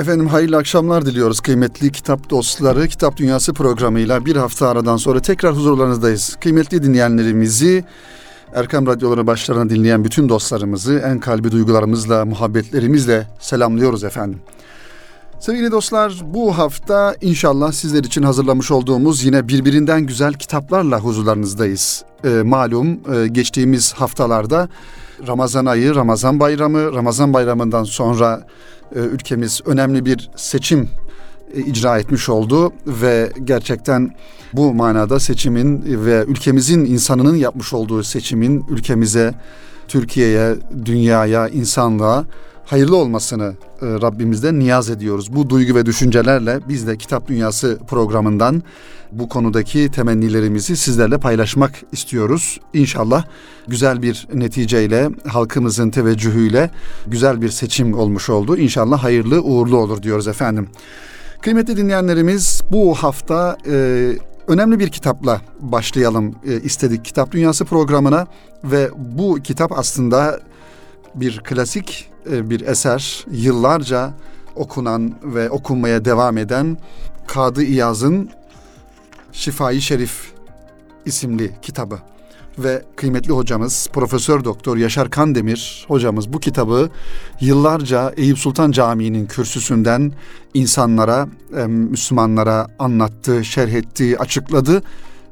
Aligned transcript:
Efendim 0.00 0.26
hayırlı 0.26 0.56
akşamlar 0.56 1.06
diliyoruz 1.06 1.40
kıymetli 1.40 1.92
kitap 1.92 2.30
dostları. 2.30 2.88
Kitap 2.88 3.16
Dünyası 3.16 3.52
programıyla 3.52 4.26
bir 4.26 4.36
hafta 4.36 4.68
aradan 4.68 4.96
sonra 4.96 5.20
tekrar 5.20 5.56
huzurlarınızdayız. 5.56 6.36
Kıymetli 6.40 6.82
dinleyenlerimizi, 6.82 7.84
Erkam 8.54 8.86
Radyoları 8.86 9.26
başlarına 9.26 9.70
dinleyen 9.70 10.04
bütün 10.04 10.28
dostlarımızı 10.28 11.02
en 11.06 11.18
kalbi 11.18 11.52
duygularımızla, 11.52 12.24
muhabbetlerimizle 12.24 13.26
selamlıyoruz 13.40 14.04
efendim. 14.04 14.40
Sevgili 15.40 15.70
dostlar 15.70 16.20
bu 16.24 16.58
hafta 16.58 17.14
inşallah 17.20 17.72
sizler 17.72 18.04
için 18.04 18.22
hazırlamış 18.22 18.70
olduğumuz 18.70 19.24
yine 19.24 19.48
birbirinden 19.48 20.06
güzel 20.06 20.32
kitaplarla 20.32 21.00
huzurlarınızdayız. 21.00 22.04
E, 22.24 22.28
malum 22.28 22.88
e, 22.88 23.26
geçtiğimiz 23.28 23.92
haftalarda 23.92 24.68
Ramazan 25.26 25.66
ayı, 25.66 25.94
Ramazan 25.94 26.40
bayramı, 26.40 26.92
Ramazan 26.92 27.32
bayramından 27.34 27.84
sonra 27.84 28.46
ülkemiz 28.98 29.60
önemli 29.64 30.04
bir 30.04 30.30
seçim 30.36 30.88
e, 31.54 31.60
icra 31.60 31.98
etmiş 31.98 32.28
oldu 32.28 32.72
ve 32.86 33.32
gerçekten 33.44 34.14
bu 34.52 34.74
manada 34.74 35.20
seçimin 35.20 35.82
ve 36.06 36.24
ülkemizin 36.28 36.84
insanının 36.84 37.36
yapmış 37.36 37.72
olduğu 37.72 38.02
seçimin 38.02 38.64
ülkemize, 38.70 39.34
Türkiye'ye, 39.88 40.56
dünyaya, 40.84 41.48
insanlığa 41.48 42.24
hayırlı 42.70 42.96
olmasını 42.96 43.54
e, 43.82 43.86
Rabbimizden 43.86 44.58
niyaz 44.58 44.90
ediyoruz. 44.90 45.34
Bu 45.34 45.50
duygu 45.50 45.74
ve 45.74 45.86
düşüncelerle 45.86 46.60
biz 46.68 46.86
de 46.86 46.98
Kitap 46.98 47.28
Dünyası 47.28 47.78
programından 47.88 48.62
bu 49.12 49.28
konudaki 49.28 49.90
temennilerimizi 49.90 50.76
sizlerle 50.76 51.18
paylaşmak 51.18 51.72
istiyoruz. 51.92 52.60
İnşallah 52.74 53.24
güzel 53.68 54.02
bir 54.02 54.28
neticeyle, 54.34 55.10
halkımızın 55.28 55.90
teveccühüyle 55.90 56.70
güzel 57.06 57.42
bir 57.42 57.48
seçim 57.48 57.94
olmuş 57.94 58.30
oldu. 58.30 58.56
İnşallah 58.56 59.04
hayırlı 59.04 59.42
uğurlu 59.42 59.76
olur 59.76 60.02
diyoruz 60.02 60.28
efendim. 60.28 60.68
Kıymetli 61.42 61.76
dinleyenlerimiz 61.76 62.62
bu 62.72 62.94
hafta 62.94 63.58
e, 63.66 64.06
önemli 64.46 64.78
bir 64.78 64.88
kitapla 64.88 65.40
başlayalım 65.60 66.34
e, 66.46 66.60
istedik 66.60 67.04
Kitap 67.04 67.32
Dünyası 67.32 67.64
programına 67.64 68.26
ve 68.64 68.90
bu 68.96 69.38
kitap 69.42 69.78
aslında 69.78 70.40
bir 71.14 71.38
klasik 71.38 72.09
bir 72.26 72.60
eser. 72.60 73.26
Yıllarca 73.30 74.12
okunan 74.56 75.14
ve 75.22 75.50
okunmaya 75.50 76.04
devam 76.04 76.38
eden 76.38 76.78
Kadı 77.26 77.62
İyaz'ın 77.62 78.30
Şifai 79.32 79.80
Şerif 79.80 80.32
isimli 81.04 81.50
kitabı 81.62 81.98
ve 82.58 82.84
kıymetli 82.96 83.32
hocamız 83.32 83.88
Profesör 83.92 84.44
Doktor 84.44 84.76
Yaşar 84.76 85.10
Kandemir 85.10 85.84
hocamız 85.88 86.32
bu 86.32 86.40
kitabı 86.40 86.90
yıllarca 87.40 88.12
Eyüp 88.16 88.38
Sultan 88.38 88.70
Camii'nin 88.70 89.26
kürsüsünden 89.26 90.12
insanlara, 90.54 91.28
Müslümanlara 91.66 92.66
anlattı, 92.78 93.44
şerh 93.44 93.72
etti, 93.72 94.18
açıkladı 94.18 94.82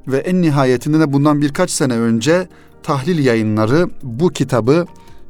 ve 0.08 0.18
en 0.18 0.42
nihayetinde 0.42 1.00
de 1.00 1.12
bundan 1.12 1.42
birkaç 1.42 1.70
sene 1.70 1.94
önce 1.94 2.48
tahlil 2.82 3.24
yayınları 3.24 3.90
bu 4.02 4.28
kitabı 4.28 4.86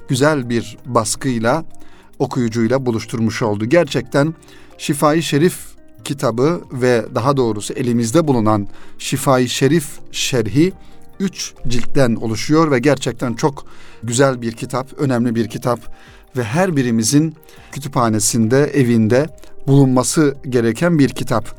güzel 0.09 0.49
bir 0.49 0.77
baskıyla 0.87 1.65
okuyucuyla 2.19 2.87
buluşturmuş 2.87 3.43
oldu. 3.43 3.65
Gerçekten 3.65 4.35
Şifai 4.79 5.23
Şerif 5.23 5.59
kitabı 6.05 6.61
ve 6.73 7.05
daha 7.15 7.37
doğrusu 7.37 7.73
elimizde 7.73 8.29
bulunan 8.29 8.69
Şifai 8.99 9.49
Şerif 9.49 9.89
şerhi 10.13 10.73
üç 11.21 11.55
ciltten 11.69 12.15
oluşuyor 12.15 12.71
ve 12.71 12.79
gerçekten 12.79 13.35
çok 13.35 13.67
güzel 14.03 14.43
bir 14.43 14.53
kitap, 14.53 14.93
önemli 14.99 15.35
bir 15.35 15.49
kitap 15.49 15.81
ve 16.37 16.45
her 16.45 16.77
birimizin 16.77 17.35
kütüphanesinde, 17.73 18.65
evinde 18.65 19.27
bulunması 19.67 20.35
gereken 20.49 20.99
bir 20.99 21.09
kitap. 21.09 21.59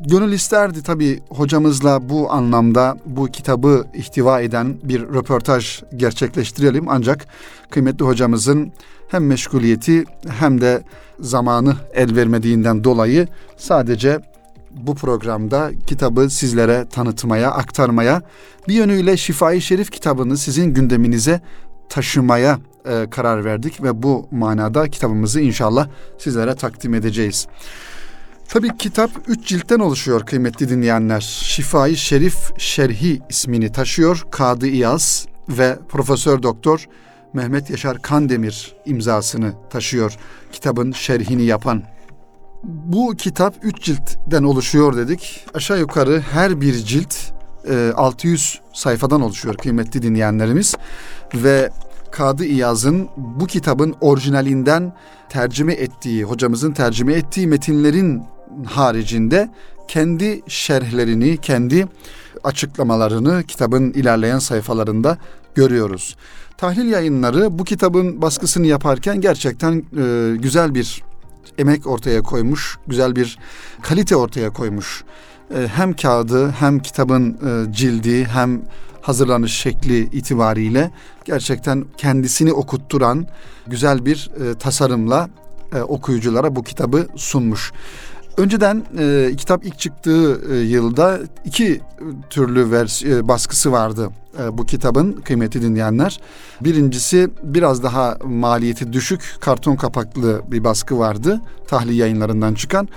Gönül 0.00 0.32
isterdi 0.32 0.82
tabii 0.82 1.20
hocamızla 1.28 2.08
bu 2.08 2.32
anlamda 2.32 2.96
bu 3.06 3.26
kitabı 3.26 3.86
ihtiva 3.94 4.40
eden 4.40 4.76
bir 4.82 5.00
röportaj 5.00 5.82
gerçekleştirelim 5.96 6.88
ancak 6.88 7.26
kıymetli 7.70 8.04
hocamızın 8.04 8.72
hem 9.08 9.26
meşguliyeti 9.26 10.04
hem 10.28 10.60
de 10.60 10.82
zamanı 11.20 11.76
el 11.94 12.16
vermediğinden 12.16 12.84
dolayı 12.84 13.28
sadece 13.56 14.20
bu 14.70 14.94
programda 14.94 15.70
kitabı 15.86 16.30
sizlere 16.30 16.86
tanıtmaya, 16.92 17.50
aktarmaya, 17.50 18.22
bir 18.68 18.74
yönüyle 18.74 19.16
Şifai 19.16 19.60
Şerif 19.60 19.90
kitabını 19.90 20.36
sizin 20.36 20.74
gündeminize 20.74 21.40
taşımaya 21.88 22.58
e, 22.86 23.10
karar 23.10 23.44
verdik 23.44 23.82
ve 23.82 24.02
bu 24.02 24.28
manada 24.30 24.88
kitabımızı 24.88 25.40
inşallah 25.40 25.88
sizlere 26.18 26.54
takdim 26.54 26.94
edeceğiz. 26.94 27.46
Tabi 28.48 28.76
kitap 28.76 29.10
üç 29.28 29.46
ciltten 29.46 29.78
oluşuyor 29.78 30.26
kıymetli 30.26 30.68
dinleyenler. 30.68 31.20
Şifai 31.20 31.96
Şerif 31.96 32.58
Şerhi 32.58 33.20
ismini 33.28 33.72
taşıyor. 33.72 34.26
Kadı 34.30 34.66
İyaz 34.66 35.26
ve 35.48 35.78
Profesör 35.88 36.42
Doktor 36.42 36.86
Mehmet 37.32 37.70
Yaşar 37.70 38.02
Kandemir 38.02 38.76
imzasını 38.86 39.52
taşıyor. 39.70 40.16
Kitabın 40.52 40.92
şerhini 40.92 41.42
yapan. 41.42 41.82
Bu 42.64 43.14
kitap 43.16 43.54
üç 43.62 43.82
ciltten 43.82 44.42
oluşuyor 44.42 44.96
dedik. 44.96 45.46
Aşağı 45.54 45.78
yukarı 45.78 46.20
her 46.20 46.60
bir 46.60 46.74
cilt 46.74 47.14
600 47.94 48.60
e, 48.62 48.76
sayfadan 48.76 49.20
oluşuyor 49.20 49.56
kıymetli 49.56 50.02
dinleyenlerimiz 50.02 50.74
ve 51.34 51.70
Kadı 52.12 52.44
İyaz'ın 52.44 53.08
bu 53.16 53.46
kitabın 53.46 53.94
orijinalinden 54.00 54.92
tercüme 55.28 55.72
ettiği, 55.72 56.24
hocamızın 56.24 56.72
tercüme 56.72 57.12
ettiği 57.12 57.46
metinlerin 57.46 58.22
haricinde 58.66 59.50
kendi 59.88 60.42
şerhlerini, 60.46 61.36
kendi 61.36 61.86
açıklamalarını 62.44 63.42
kitabın 63.42 63.92
ilerleyen 63.92 64.38
sayfalarında 64.38 65.18
görüyoruz. 65.54 66.16
Tahlil 66.56 66.90
yayınları 66.90 67.58
bu 67.58 67.64
kitabın 67.64 68.22
baskısını 68.22 68.66
yaparken 68.66 69.20
gerçekten 69.20 69.84
e, 69.98 70.36
güzel 70.36 70.74
bir 70.74 71.02
emek 71.58 71.86
ortaya 71.86 72.22
koymuş, 72.22 72.78
güzel 72.86 73.16
bir 73.16 73.38
kalite 73.82 74.16
ortaya 74.16 74.50
koymuş. 74.50 75.04
E, 75.54 75.68
hem 75.68 75.92
kağıdı 75.92 76.50
hem 76.50 76.78
kitabın 76.78 77.30
e, 77.32 77.72
cildi 77.72 78.24
hem 78.24 78.62
hazırlanış 79.00 79.52
şekli 79.52 79.98
itibariyle 79.98 80.90
gerçekten 81.24 81.84
kendisini 81.96 82.52
okutturan 82.52 83.26
güzel 83.66 84.06
bir 84.06 84.30
e, 84.40 84.58
tasarımla 84.58 85.28
okuyuculara 85.88 86.56
bu 86.56 86.62
kitabı 86.62 87.06
sunmuş. 87.16 87.72
Önceden 88.40 88.84
e, 88.98 89.36
kitap 89.36 89.66
ilk 89.66 89.78
çıktığı 89.78 90.40
e, 90.52 90.56
yılda 90.56 91.18
iki 91.44 91.80
türlü 92.30 92.70
vers 92.70 93.04
e, 93.04 93.28
baskısı 93.28 93.72
vardı 93.72 94.10
e, 94.38 94.58
bu 94.58 94.66
kitabın 94.66 95.12
kıymeti 95.12 95.62
dinleyenler. 95.62 96.20
Birincisi 96.60 97.30
biraz 97.42 97.82
daha 97.82 98.18
maliyeti 98.24 98.92
düşük 98.92 99.36
karton 99.40 99.76
kapaklı 99.76 100.42
bir 100.50 100.64
baskı 100.64 100.98
vardı 100.98 101.40
tahliye 101.68 101.98
yayınlarından 101.98 102.54
çıkan. 102.54 102.88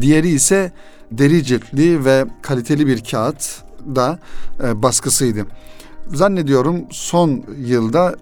Diğeri 0.00 0.28
ise 0.28 0.72
deri 1.12 1.44
ciltli 1.44 2.04
ve 2.04 2.24
kaliteli 2.42 2.86
bir 2.86 3.04
kağıt 3.04 3.62
da 3.96 4.18
e, 4.64 4.82
baskısıydı. 4.82 5.46
Zannediyorum 6.14 6.84
son 6.90 7.44
yılda 7.58 8.14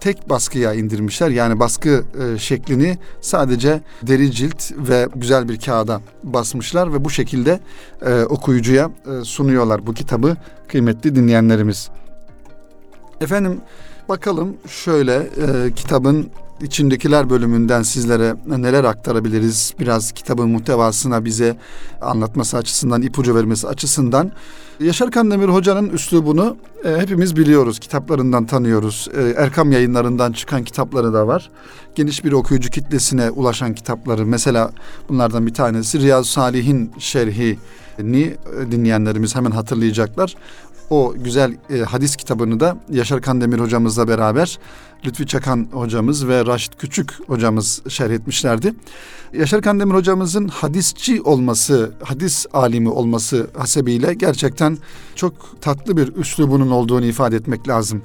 tek 0.00 0.30
baskıya 0.30 0.74
indirmişler. 0.74 1.30
Yani 1.30 1.60
baskı 1.60 2.04
e, 2.20 2.38
şeklini 2.38 2.98
sadece 3.20 3.80
deri 4.02 4.32
cilt 4.32 4.72
ve 4.76 5.08
güzel 5.16 5.48
bir 5.48 5.60
kağıda 5.60 6.00
basmışlar 6.24 6.92
ve 6.92 7.04
bu 7.04 7.10
şekilde 7.10 7.60
e, 8.02 8.22
okuyucuya 8.22 8.90
e, 9.06 9.24
sunuyorlar 9.24 9.86
bu 9.86 9.94
kitabı 9.94 10.36
kıymetli 10.68 11.14
dinleyenlerimiz. 11.14 11.88
Efendim 13.20 13.60
bakalım 14.08 14.56
şöyle 14.68 15.16
e, 15.16 15.72
kitabın 15.76 16.30
içindekiler 16.62 17.30
bölümünden 17.30 17.82
sizlere 17.82 18.34
neler 18.46 18.84
aktarabiliriz? 18.84 19.74
Biraz 19.80 20.12
kitabın 20.12 20.48
muhtevasına 20.48 21.24
bize 21.24 21.56
anlatması 22.00 22.56
açısından, 22.56 23.02
ipucu 23.02 23.34
vermesi 23.34 23.68
açısından. 23.68 24.32
Yaşar 24.80 25.10
Kandemir 25.10 25.48
Hoca'nın 25.48 25.90
üslubunu 25.90 26.56
e, 26.84 26.96
hepimiz 26.96 27.36
biliyoruz, 27.36 27.78
kitaplarından 27.78 28.46
tanıyoruz. 28.46 29.08
E, 29.16 29.34
Erkam 29.42 29.72
yayınlarından 29.72 30.32
çıkan 30.32 30.64
kitapları 30.64 31.12
da 31.12 31.26
var. 31.26 31.50
Geniş 31.94 32.24
bir 32.24 32.32
okuyucu 32.32 32.70
kitlesine 32.70 33.30
ulaşan 33.30 33.74
kitapları. 33.74 34.26
Mesela 34.26 34.70
bunlardan 35.08 35.46
bir 35.46 35.54
tanesi 35.54 36.00
Riyaz 36.00 36.26
Salih'in 36.26 36.92
şerhini 36.98 37.58
e, 38.00 38.70
dinleyenlerimiz 38.70 39.36
hemen 39.36 39.50
hatırlayacaklar 39.50 40.36
o 40.90 41.14
güzel 41.16 41.56
e, 41.70 41.78
hadis 41.78 42.16
kitabını 42.16 42.60
da 42.60 42.76
Yaşar 42.90 43.22
Kandemir 43.22 43.58
hocamızla 43.58 44.08
beraber 44.08 44.58
Lütfi 45.06 45.26
Çakan 45.26 45.68
hocamız 45.72 46.28
ve 46.28 46.46
Raşit 46.46 46.78
Küçük 46.78 47.28
hocamız 47.28 47.82
şerh 47.88 48.10
etmişlerdi. 48.10 48.74
Yaşar 49.32 49.62
Kandemir 49.62 49.94
hocamızın 49.94 50.48
hadisçi 50.48 51.22
olması, 51.22 51.92
hadis 52.02 52.46
alimi 52.52 52.88
olması 52.88 53.50
hasebiyle 53.56 54.14
gerçekten 54.14 54.78
çok 55.14 55.32
tatlı 55.60 55.96
bir 55.96 56.16
üslubunun 56.16 56.70
olduğunu 56.70 57.04
ifade 57.04 57.36
etmek 57.36 57.68
lazım. 57.68 58.02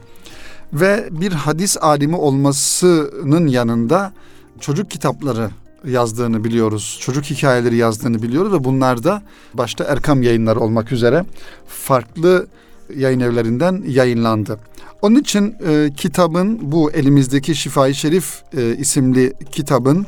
Ve 0.73 1.09
bir 1.11 1.31
hadis 1.31 1.77
alimi 1.81 2.15
olmasının 2.15 3.47
yanında 3.47 4.13
çocuk 4.59 4.91
kitapları 4.91 5.49
yazdığını 5.87 6.43
biliyoruz. 6.43 6.97
Çocuk 7.01 7.23
hikayeleri 7.23 7.75
yazdığını 7.75 8.21
biliyoruz 8.21 8.53
ve 8.53 8.63
bunlar 8.63 9.03
da 9.03 9.23
başta 9.53 9.83
Erkam 9.83 10.23
yayınları 10.23 10.59
olmak 10.59 10.91
üzere 10.91 11.25
farklı 11.67 12.47
yayın 12.95 13.19
evlerinden 13.19 13.83
yayınlandı. 13.87 14.59
Onun 15.01 15.15
için 15.15 15.55
e, 15.67 15.89
kitabın 15.97 16.59
bu 16.71 16.91
elimizdeki 16.91 17.55
Şifai 17.55 17.95
Şerif 17.95 18.43
e, 18.57 18.75
isimli 18.75 19.33
kitabın 19.51 20.05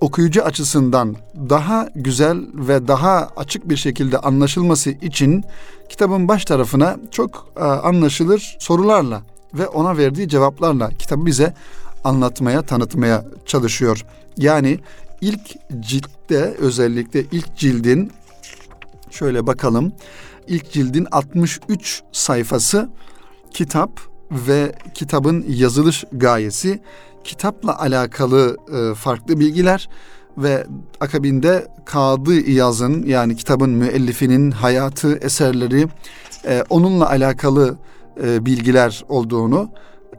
okuyucu 0.00 0.42
açısından 0.42 1.16
daha 1.48 1.88
güzel 1.94 2.38
ve 2.54 2.88
daha 2.88 3.30
açık 3.36 3.68
bir 3.68 3.76
şekilde 3.76 4.18
anlaşılması 4.18 4.90
için 4.90 5.44
kitabın 5.88 6.28
baş 6.28 6.44
tarafına 6.44 6.96
çok 7.10 7.48
e, 7.56 7.60
anlaşılır 7.60 8.56
sorularla 8.60 9.22
ve 9.54 9.66
ona 9.66 9.96
verdiği 9.96 10.28
cevaplarla 10.28 10.88
kitabı 10.88 11.26
bize 11.26 11.54
anlatmaya, 12.04 12.62
tanıtmaya 12.62 13.24
çalışıyor. 13.46 14.04
Yani 14.36 14.78
ilk 15.26 15.56
ciltte 15.80 16.54
özellikle 16.58 17.24
ilk 17.32 17.56
cildin 17.56 18.12
şöyle 19.10 19.46
bakalım. 19.46 19.92
İlk 20.46 20.72
cildin 20.72 21.06
63 21.12 22.02
sayfası 22.12 22.88
kitap 23.50 24.00
ve 24.30 24.72
kitabın 24.94 25.44
yazılış 25.48 26.04
gayesi, 26.12 26.80
kitapla 27.24 27.80
alakalı 27.80 28.56
e, 28.72 28.94
farklı 28.94 29.40
bilgiler 29.40 29.88
ve 30.38 30.66
akabinde 31.00 31.68
Kadı 31.84 32.40
İyaz'ın 32.40 33.02
yani 33.06 33.36
kitabın 33.36 33.70
müellifinin 33.70 34.50
hayatı, 34.50 35.16
eserleri, 35.16 35.86
e, 36.44 36.64
onunla 36.70 37.10
alakalı 37.10 37.76
e, 38.22 38.46
bilgiler 38.46 39.04
olduğunu 39.08 39.70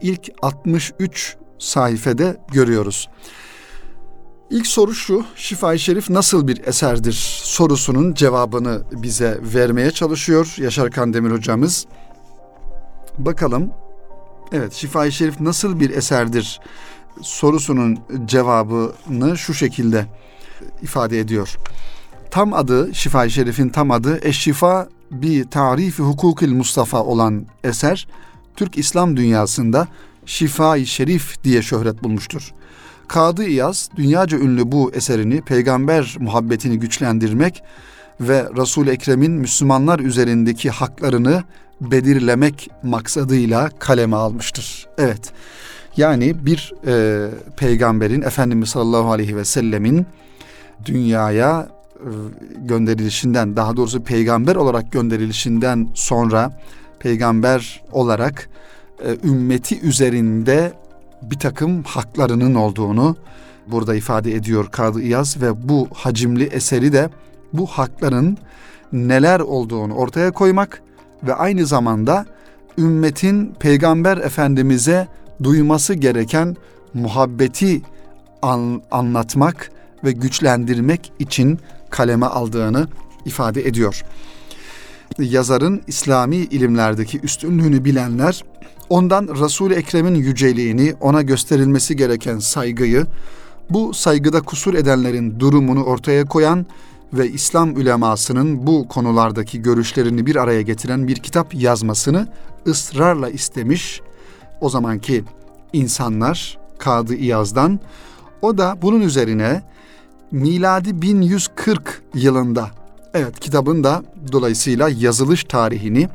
ilk 0.02 0.32
63 0.42 1.38
sayfede 1.60 2.38
görüyoruz. 2.52 3.10
İlk 4.50 4.68
soru 4.68 4.94
şu, 4.94 5.26
Şifa-i 5.36 5.80
Şerif 5.80 6.10
nasıl 6.10 6.48
bir 6.48 6.68
eserdir 6.68 7.14
sorusunun 7.44 8.14
cevabını 8.14 8.82
bize 8.92 9.40
vermeye 9.42 9.92
çalışıyor 9.92 10.56
Yaşar 10.58 10.92
Kandemir 10.92 11.32
hocamız. 11.32 11.86
Bakalım, 13.18 13.72
evet 14.52 14.74
Şifa-i 14.74 15.12
Şerif 15.12 15.40
nasıl 15.40 15.80
bir 15.80 15.90
eserdir 15.90 16.60
sorusunun 17.22 18.00
cevabını 18.26 19.38
şu 19.38 19.54
şekilde 19.54 20.06
ifade 20.82 21.20
ediyor. 21.20 21.58
Tam 22.32 22.54
adı, 22.54 22.96
Şifa-i 22.96 23.32
Şerif'in 23.32 23.70
tam 23.70 23.92
adı 23.92 24.20
Eşşifa 24.28 24.88
bi 25.12 25.50
Tarifi 25.50 26.04
Hukukil 26.04 26.54
Mustafa 26.54 27.04
olan 27.04 27.46
eser, 27.64 28.08
Türk 28.56 28.78
İslam 28.78 29.18
dünyasında 29.18 29.88
Şifa-i 30.26 30.86
Şerif 30.86 31.44
diye 31.44 31.62
şöhret 31.62 32.04
bulmuştur. 32.04 32.54
Kadı 33.08 33.44
İyaz 33.44 33.90
dünyaca 33.96 34.38
ünlü 34.38 34.72
bu 34.72 34.92
eserini 34.94 35.42
peygamber 35.42 36.16
muhabbetini 36.20 36.80
güçlendirmek 36.80 37.64
ve 38.22 38.46
Resul-i 38.58 38.90
Ekrem'in 38.90 39.32
Müslümanlar 39.32 40.00
üzerindeki 40.00 40.70
haklarını 40.70 41.44
belirlemek 41.82 42.70
maksadıyla 42.84 43.70
kaleme 43.80 44.16
almıştır. 44.16 44.88
Evet. 44.98 45.34
Yani 45.98 46.46
bir 46.46 46.74
e, 46.88 47.28
peygamberin 47.58 48.22
Efendimiz 48.22 48.70
sallallahu 48.70 49.12
aleyhi 49.12 49.38
ve 49.38 49.46
sellemin 49.46 50.06
dünyaya 50.86 51.68
e, 51.96 52.10
gönderilişinden 52.58 53.56
daha 53.56 53.78
doğrusu 53.78 54.04
peygamber 54.04 54.56
olarak 54.56 54.92
gönderilişinden 54.92 55.90
sonra 55.94 56.60
peygamber 57.00 57.84
olarak 57.92 58.50
e, 59.06 59.28
ümmeti 59.28 59.80
üzerinde 59.80 60.74
bir 61.22 61.40
takım 61.40 61.84
haklarının 61.84 62.56
olduğunu 62.56 63.16
burada 63.68 63.96
ifade 63.96 64.36
ediyor 64.36 64.68
Kadı 64.72 65.02
İyaz 65.02 65.42
ve 65.42 65.70
bu 65.70 65.88
hacimli 65.94 66.44
eseri 66.44 66.94
de 66.94 67.10
bu 67.54 67.66
hakların 67.66 68.38
neler 68.92 69.40
olduğunu 69.40 69.94
ortaya 69.94 70.32
koymak 70.32 70.82
ve 71.24 71.34
aynı 71.34 71.66
zamanda 71.66 72.26
ümmetin 72.78 73.56
peygamber 73.60 74.18
efendimize 74.18 75.08
duyması 75.44 75.94
gereken 75.94 76.56
muhabbeti 76.94 77.82
an, 78.42 78.82
anlatmak 78.92 79.72
ve 80.04 80.12
güçlendirmek 80.12 81.12
için 81.20 81.60
kaleme 81.90 82.26
aldığını 82.26 82.88
ifade 83.26 83.68
ediyor. 83.68 84.04
Yazarın 85.20 85.82
İslami 85.88 86.36
ilimlerdeki 86.36 87.20
üstünlüğünü 87.20 87.86
bilenler 87.86 88.44
ondan 88.90 89.28
Resul-i 89.44 89.74
Ekrem'in 89.74 90.16
yüceliğini, 90.16 90.94
ona 91.02 91.22
gösterilmesi 91.22 91.96
gereken 91.96 92.40
saygıyı, 92.40 93.06
bu 93.70 93.94
saygıda 93.94 94.42
kusur 94.42 94.74
edenlerin 94.74 95.40
durumunu 95.40 95.84
ortaya 95.84 96.26
koyan 96.26 96.66
ve 97.14 97.30
İslam 97.30 97.78
ülemasının 97.78 98.68
bu 98.68 98.88
konulardaki 98.88 99.62
görüşlerini 99.62 100.26
bir 100.26 100.36
araya 100.36 100.62
getiren 100.62 101.08
bir 101.08 101.16
kitap 101.16 101.56
yazmasını 101.56 102.28
ısrarla 102.68 103.30
istemiş. 103.30 104.02
O 104.62 104.70
zamanki 104.70 105.24
insanlar 105.74 106.58
Kadı 106.78 107.16
İyaz'dan 107.16 107.80
o 108.42 108.58
da 108.58 108.78
bunun 108.82 109.02
üzerine 109.02 109.62
miladi 110.32 111.02
1140 111.02 112.02
yılında 112.14 112.72
evet 113.14 113.40
kitabın 113.40 113.84
da 113.84 114.04
dolayısıyla 114.32 114.90
yazılış 114.90 115.44
tarihini 115.44 116.10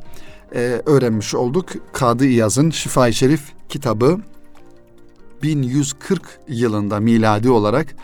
e, 0.55 0.81
öğrenmiş 0.85 1.35
olduk. 1.35 1.69
Kadı 1.93 2.25
İyaz'ın 2.25 2.69
Şifa-i 2.69 3.13
Şerif 3.13 3.41
kitabı 3.69 4.19
1140 5.43 6.39
yılında 6.47 6.99
miladi 6.99 7.49
olarak 7.49 7.95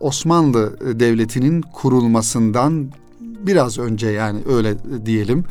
Osmanlı 0.00 0.78
Devleti'nin 1.00 1.60
kurulmasından 1.60 2.90
biraz 3.20 3.78
önce 3.78 4.08
yani 4.08 4.40
öyle 4.48 4.74
diyelim 5.06 5.44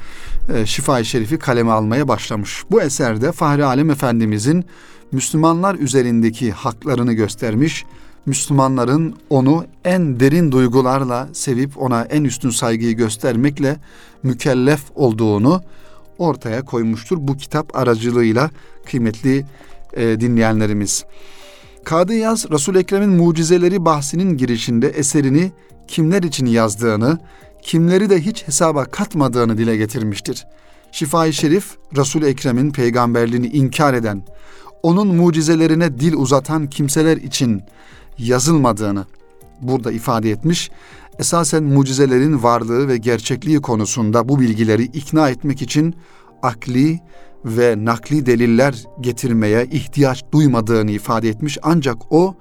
e, 0.53 0.65
Şifa-i 0.65 1.05
Şerif'i 1.05 1.39
kaleme 1.39 1.71
almaya 1.71 2.07
başlamış. 2.07 2.63
Bu 2.71 2.81
eserde 2.81 3.31
Fahri 3.31 3.65
Alem 3.65 3.89
Efendimizin 3.89 4.65
Müslümanlar 5.11 5.75
üzerindeki 5.75 6.51
haklarını 6.51 7.13
göstermiş, 7.13 7.85
Müslümanların 8.25 9.15
onu 9.29 9.65
en 9.85 10.19
derin 10.19 10.51
duygularla 10.51 11.29
sevip 11.33 11.81
ona 11.81 12.03
en 12.03 12.23
üstün 12.23 12.49
saygıyı 12.49 12.95
göstermekle 12.95 13.77
mükellef 14.23 14.81
olduğunu 14.95 15.61
ortaya 16.17 16.65
koymuştur 16.65 17.17
bu 17.19 17.37
kitap 17.37 17.77
aracılığıyla 17.77 18.49
kıymetli 18.85 19.45
e, 19.93 20.19
dinleyenlerimiz. 20.19 21.05
Kadı 21.83 22.13
Yaz 22.13 22.51
Resul 22.51 22.75
Ekrem'in 22.75 23.09
mucizeleri 23.09 23.85
bahsinin 23.85 24.37
girişinde 24.37 24.89
eserini 24.89 25.51
kimler 25.87 26.23
için 26.23 26.45
yazdığını, 26.45 27.17
kimleri 27.61 28.09
de 28.09 28.21
hiç 28.21 28.47
hesaba 28.47 28.85
katmadığını 28.85 29.57
dile 29.57 29.77
getirmiştir. 29.77 30.45
Şifai 30.91 31.33
Şerif 31.33 31.77
Resul 31.97 32.23
Ekrem'in 32.23 32.71
peygamberliğini 32.71 33.47
inkar 33.47 33.93
eden, 33.93 34.25
onun 34.83 35.07
mucizelerine 35.15 35.99
dil 35.99 36.13
uzatan 36.13 36.69
kimseler 36.69 37.17
için 37.17 37.61
yazılmadığını 38.17 39.05
burada 39.61 39.91
ifade 39.91 40.31
etmiş. 40.31 40.71
Esasen 41.19 41.63
mucizelerin 41.63 42.43
varlığı 42.43 42.87
ve 42.87 42.97
gerçekliği 42.97 43.61
konusunda 43.61 44.29
bu 44.29 44.39
bilgileri 44.39 44.83
ikna 44.83 45.29
etmek 45.29 45.61
için 45.61 45.95
akli 46.41 46.99
ve 47.45 47.85
nakli 47.85 48.25
deliller 48.25 48.83
getirmeye 49.01 49.65
ihtiyaç 49.65 50.23
duymadığını 50.33 50.91
ifade 50.91 51.29
etmiş. 51.29 51.57
Ancak 51.63 51.97
o 52.09 52.35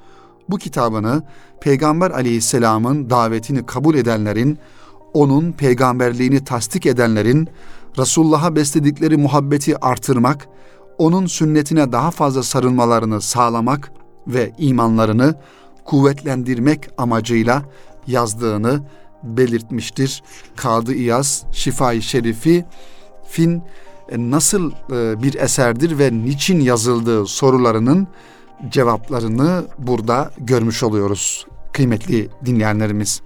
bu 0.48 0.58
kitabını 0.58 1.22
Peygamber 1.60 2.10
aleyhisselamın 2.10 3.10
davetini 3.10 3.66
kabul 3.66 3.94
edenlerin, 3.94 4.58
onun 5.14 5.52
peygamberliğini 5.52 6.44
tasdik 6.44 6.86
edenlerin, 6.86 7.48
Resulullah'a 7.98 8.56
besledikleri 8.56 9.16
muhabbeti 9.16 9.78
artırmak, 9.78 10.48
onun 10.98 11.26
sünnetine 11.26 11.92
daha 11.92 12.10
fazla 12.10 12.42
sarılmalarını 12.42 13.20
sağlamak 13.20 13.92
ve 14.26 14.52
imanlarını 14.58 15.34
kuvvetlendirmek 15.84 16.90
amacıyla 16.98 17.62
yazdığını 18.06 18.82
belirtmiştir. 19.22 20.22
Kadı 20.56 20.94
İyaz 20.94 21.44
Şifai 21.52 22.02
Şerifi 22.02 22.64
fin 23.28 23.62
e, 24.08 24.30
nasıl 24.30 24.72
e, 24.92 25.22
bir 25.22 25.34
eserdir 25.34 25.98
ve 25.98 26.12
niçin 26.12 26.60
yazıldığı 26.60 27.26
sorularının 27.26 28.08
cevaplarını 28.68 29.64
burada 29.78 30.30
görmüş 30.38 30.82
oluyoruz 30.82 31.46
kıymetli 31.72 32.28
dinleyenlerimiz. 32.44 33.20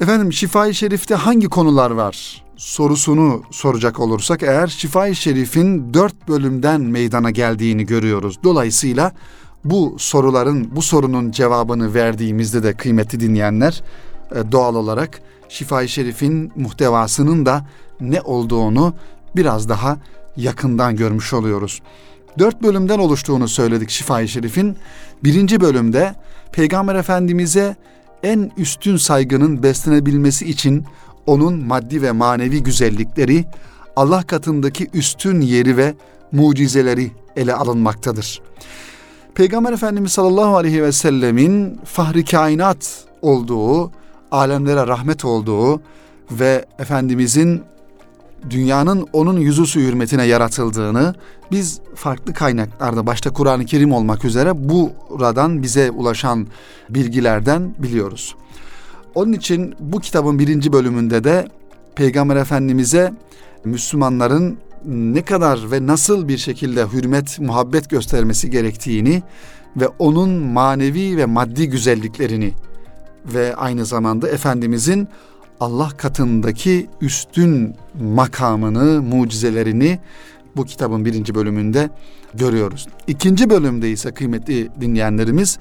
Efendim 0.00 0.32
Şifai 0.32 0.74
Şerif'te 0.74 1.14
hangi 1.14 1.48
konular 1.48 1.90
var? 1.90 2.46
sorusunu 2.56 3.42
soracak 3.50 4.00
olursak 4.00 4.42
eğer 4.42 4.66
Şifai 4.66 5.16
Şerif'in 5.16 5.94
dört 5.94 6.28
bölümden 6.28 6.80
meydana 6.80 7.30
geldiğini 7.30 7.86
görüyoruz. 7.86 8.38
Dolayısıyla 8.44 9.12
bu 9.70 9.96
soruların, 9.98 10.76
bu 10.76 10.82
sorunun 10.82 11.30
cevabını 11.30 11.94
verdiğimizde 11.94 12.62
de 12.62 12.72
kıymetli 12.72 13.20
dinleyenler 13.20 13.82
e, 14.34 14.52
doğal 14.52 14.74
olarak 14.74 15.20
Şifai 15.48 15.88
Şerif'in 15.88 16.52
muhtevasının 16.56 17.46
da 17.46 17.66
ne 18.00 18.20
olduğunu 18.20 18.94
biraz 19.36 19.68
daha 19.68 19.96
yakından 20.36 20.96
görmüş 20.96 21.32
oluyoruz. 21.32 21.82
Dört 22.38 22.62
bölümden 22.62 22.98
oluştuğunu 22.98 23.48
söyledik 23.48 23.90
Şifa-i 23.90 24.28
Şerif'in. 24.28 24.76
Birinci 25.24 25.60
bölümde 25.60 26.14
Peygamber 26.52 26.94
Efendimiz'e 26.94 27.76
en 28.22 28.50
üstün 28.56 28.96
saygının 28.96 29.62
beslenebilmesi 29.62 30.50
için 30.50 30.84
onun 31.26 31.66
maddi 31.66 32.02
ve 32.02 32.12
manevi 32.12 32.62
güzellikleri, 32.62 33.44
Allah 33.96 34.22
katındaki 34.22 34.88
üstün 34.94 35.40
yeri 35.40 35.76
ve 35.76 35.94
mucizeleri 36.32 37.10
ele 37.36 37.54
alınmaktadır. 37.54 38.42
Peygamber 39.36 39.72
Efendimiz 39.72 40.12
sallallahu 40.12 40.56
aleyhi 40.56 40.82
ve 40.82 40.92
sellemin 40.92 41.80
fahri 41.84 42.24
kainat 42.24 43.04
olduğu, 43.22 43.90
alemlere 44.30 44.86
rahmet 44.86 45.24
olduğu 45.24 45.80
ve 46.30 46.64
Efendimizin 46.78 47.62
dünyanın 48.50 49.06
onun 49.12 49.40
yüzüsü 49.40 49.80
hürmetine 49.80 50.24
yaratıldığını 50.24 51.14
biz 51.50 51.80
farklı 51.94 52.34
kaynaklarda 52.34 53.06
başta 53.06 53.32
Kur'an-ı 53.32 53.64
Kerim 53.64 53.92
olmak 53.92 54.24
üzere 54.24 54.68
buradan 54.68 55.62
bize 55.62 55.90
ulaşan 55.90 56.46
bilgilerden 56.90 57.74
biliyoruz. 57.78 58.34
Onun 59.14 59.32
için 59.32 59.74
bu 59.80 60.00
kitabın 60.00 60.38
birinci 60.38 60.72
bölümünde 60.72 61.24
de 61.24 61.48
Peygamber 61.94 62.36
Efendimiz'e 62.36 63.12
Müslümanların 63.64 64.58
ne 64.86 65.22
kadar 65.22 65.70
ve 65.70 65.86
nasıl 65.86 66.28
bir 66.28 66.38
şekilde 66.38 66.86
hürmet, 66.92 67.38
muhabbet 67.38 67.90
göstermesi 67.90 68.50
gerektiğini 68.50 69.22
ve 69.76 69.88
onun 69.98 70.30
manevi 70.30 71.16
ve 71.16 71.26
maddi 71.26 71.68
güzelliklerini 71.68 72.52
ve 73.34 73.56
aynı 73.56 73.86
zamanda 73.86 74.28
Efendimizin 74.28 75.08
Allah 75.60 75.88
katındaki 75.96 76.86
üstün 77.00 77.74
makamını, 78.00 79.02
mucizelerini 79.02 79.98
bu 80.56 80.64
kitabın 80.64 81.04
birinci 81.04 81.34
bölümünde 81.34 81.90
görüyoruz. 82.34 82.88
İkinci 83.06 83.50
bölümde 83.50 83.90
ise 83.90 84.10
kıymetli 84.10 84.68
dinleyenlerimiz 84.80 85.58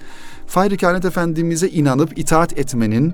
Fahri 0.48 0.78
Kainat 0.78 1.06
Efendimiz'e 1.06 1.70
inanıp 1.70 2.18
itaat 2.18 2.60
etmenin, 2.60 3.14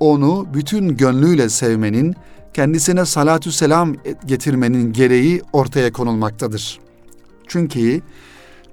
onu 0.00 0.46
bütün 0.54 0.96
gönlüyle 0.96 1.48
sevmenin, 1.48 2.16
kendisine 2.54 3.06
salatü 3.06 3.52
selam 3.52 3.94
getirmenin 4.26 4.92
gereği 4.92 5.42
ortaya 5.52 5.92
konulmaktadır. 5.92 6.78
Çünkü 7.46 8.00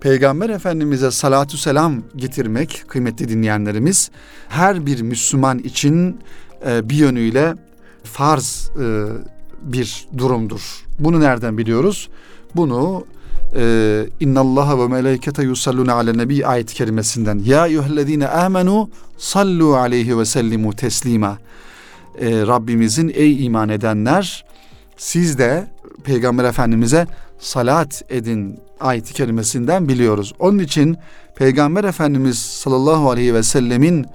Peygamber 0.02 0.50
Efendimiz'e 0.50 1.12
salatü 1.12 1.58
selam 1.58 2.02
getirmek 2.16 2.84
kıymetli 2.88 3.30
dinleyenlerimiz 3.30 4.12
her 4.50 4.86
bir 4.86 5.02
Müslüman 5.02 5.60
için 5.60 6.20
e, 6.68 6.90
bir 6.90 6.96
yönüyle 6.96 7.56
farz 8.04 8.72
e, 8.82 9.06
bir 9.62 10.08
durumdur. 10.18 10.86
Bunu 11.00 11.20
nereden 11.20 11.58
biliyoruz? 11.58 12.10
Bunu 12.56 13.06
e, 13.56 14.06
İnnallaha 14.20 14.80
ve 14.80 14.88
melekete 14.88 15.44
yusalluna 15.44 15.94
ala 15.94 16.14
nebi 16.14 16.46
ayet 16.46 16.74
kerimesinden 16.74 17.40
Ya 17.46 17.68
eyyühellezine 17.68 18.28
amenu 18.28 18.90
sallu 19.18 19.76
aleyhi 19.76 20.18
ve 20.18 20.26
sellimu 20.26 20.74
teslima 20.74 21.38
e, 22.20 22.48
Rabbimizin 22.48 23.12
ey 23.16 23.46
iman 23.46 23.70
edenler 23.70 24.46
siz 24.98 25.38
de 25.38 25.68
Peygamber 26.04 26.44
Efendimiz'e 26.44 27.08
salat 27.40 28.04
edin 28.10 28.60
ayet 28.80 29.14
kelimesinden 29.14 29.88
biliyoruz. 29.88 30.34
Onun 30.40 30.60
için 30.60 30.98
Peygamber 31.36 31.84
Efendimiz 31.84 32.40
sallallahu 32.40 33.10
aleyhi 33.10 33.34
ve 33.34 33.44
sellemin 33.44 34.06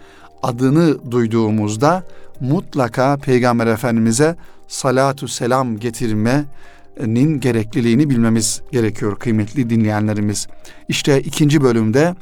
adını 0.43 1.11
duyduğumuzda 1.11 2.03
mutlaka 2.41 3.17
Peygamber 3.17 3.67
Efendimiz'e 3.67 4.37
salatu 4.69 5.29
selam 5.29 5.79
getirmenin 5.79 7.41
gerekliliğini 7.41 8.11
bilmemiz 8.11 8.63
gerekiyor 8.73 9.19
kıymetli 9.19 9.71
dinleyenlerimiz. 9.71 10.47
İşte 10.89 11.21
ikinci 11.21 11.63
bölümde 11.63 12.15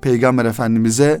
Peygamber 0.00 0.44
Efendimiz'e 0.44 1.20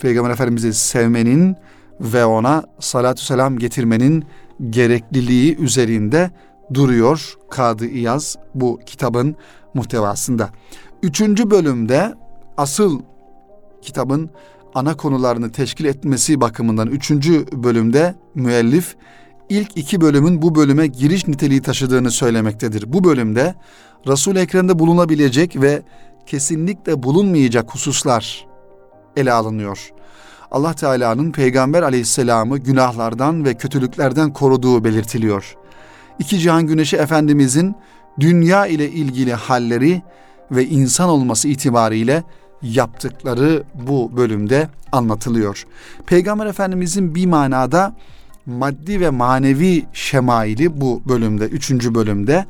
Peygamber 0.00 0.30
Efendimiz'i 0.30 0.74
sevmenin 0.74 1.56
ve 2.00 2.24
ona 2.24 2.64
salatu 2.80 3.24
selam 3.24 3.58
getirmenin 3.58 4.24
gerekliliği 4.70 5.56
üzerinde 5.56 6.30
duruyor 6.74 7.34
Kadı 7.50 7.86
İyaz 7.86 8.36
bu 8.54 8.80
kitabın 8.86 9.36
muhtevasında. 9.74 10.50
Üçüncü 11.02 11.50
bölümde 11.50 12.14
asıl 12.56 13.00
kitabın 13.82 14.30
ana 14.74 14.96
konularını 14.96 15.52
teşkil 15.52 15.84
etmesi 15.84 16.40
bakımından 16.40 16.88
üçüncü 16.88 17.46
bölümde 17.52 18.14
müellif 18.34 18.96
ilk 19.48 19.76
iki 19.76 20.00
bölümün 20.00 20.42
bu 20.42 20.54
bölüme 20.54 20.86
giriş 20.86 21.26
niteliği 21.26 21.62
taşıdığını 21.62 22.10
söylemektedir. 22.10 22.92
Bu 22.92 23.04
bölümde 23.04 23.54
Resul-i 24.06 24.38
Ekrem'de 24.38 24.78
bulunabilecek 24.78 25.62
ve 25.62 25.82
kesinlikle 26.26 27.02
bulunmayacak 27.02 27.74
hususlar 27.74 28.46
ele 29.16 29.32
alınıyor. 29.32 29.90
Allah 30.50 30.72
Teala'nın 30.74 31.32
Peygamber 31.32 31.82
Aleyhisselam'ı 31.82 32.58
günahlardan 32.58 33.44
ve 33.44 33.54
kötülüklerden 33.54 34.32
koruduğu 34.32 34.84
belirtiliyor. 34.84 35.56
İki 36.18 36.38
Cihan 36.38 36.66
Güneşi 36.66 36.96
Efendimizin 36.96 37.76
dünya 38.20 38.66
ile 38.66 38.90
ilgili 38.90 39.34
halleri 39.34 40.02
ve 40.50 40.66
insan 40.66 41.08
olması 41.08 41.48
itibariyle 41.48 42.22
yaptıkları 42.62 43.62
bu 43.74 44.16
bölümde 44.16 44.68
anlatılıyor. 44.92 45.66
Peygamber 46.06 46.46
Efendimizin 46.46 47.14
bir 47.14 47.26
manada 47.26 47.96
maddi 48.46 49.00
ve 49.00 49.10
manevi 49.10 49.84
şemaili 49.92 50.80
bu 50.80 51.02
bölümde, 51.08 51.44
üçüncü 51.44 51.94
bölümde 51.94 52.46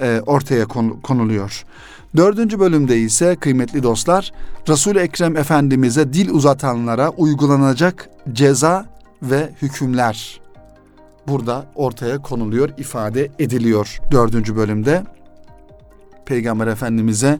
e, 0.00 0.20
ortaya 0.26 0.66
konuluyor. 1.02 1.64
Dördüncü 2.16 2.60
bölümde 2.60 2.98
ise 2.98 3.36
kıymetli 3.36 3.82
dostlar 3.82 4.32
resul 4.68 4.96
Ekrem 4.96 5.36
Efendimiz'e 5.36 6.12
dil 6.12 6.30
uzatanlara 6.30 7.10
uygulanacak 7.10 8.10
ceza 8.32 8.86
ve 9.22 9.50
hükümler 9.62 10.40
burada 11.28 11.66
ortaya 11.74 12.22
konuluyor, 12.22 12.68
ifade 12.78 13.30
ediliyor 13.38 13.98
dördüncü 14.10 14.56
bölümde. 14.56 15.04
Peygamber 16.26 16.66
Efendimiz'e 16.66 17.38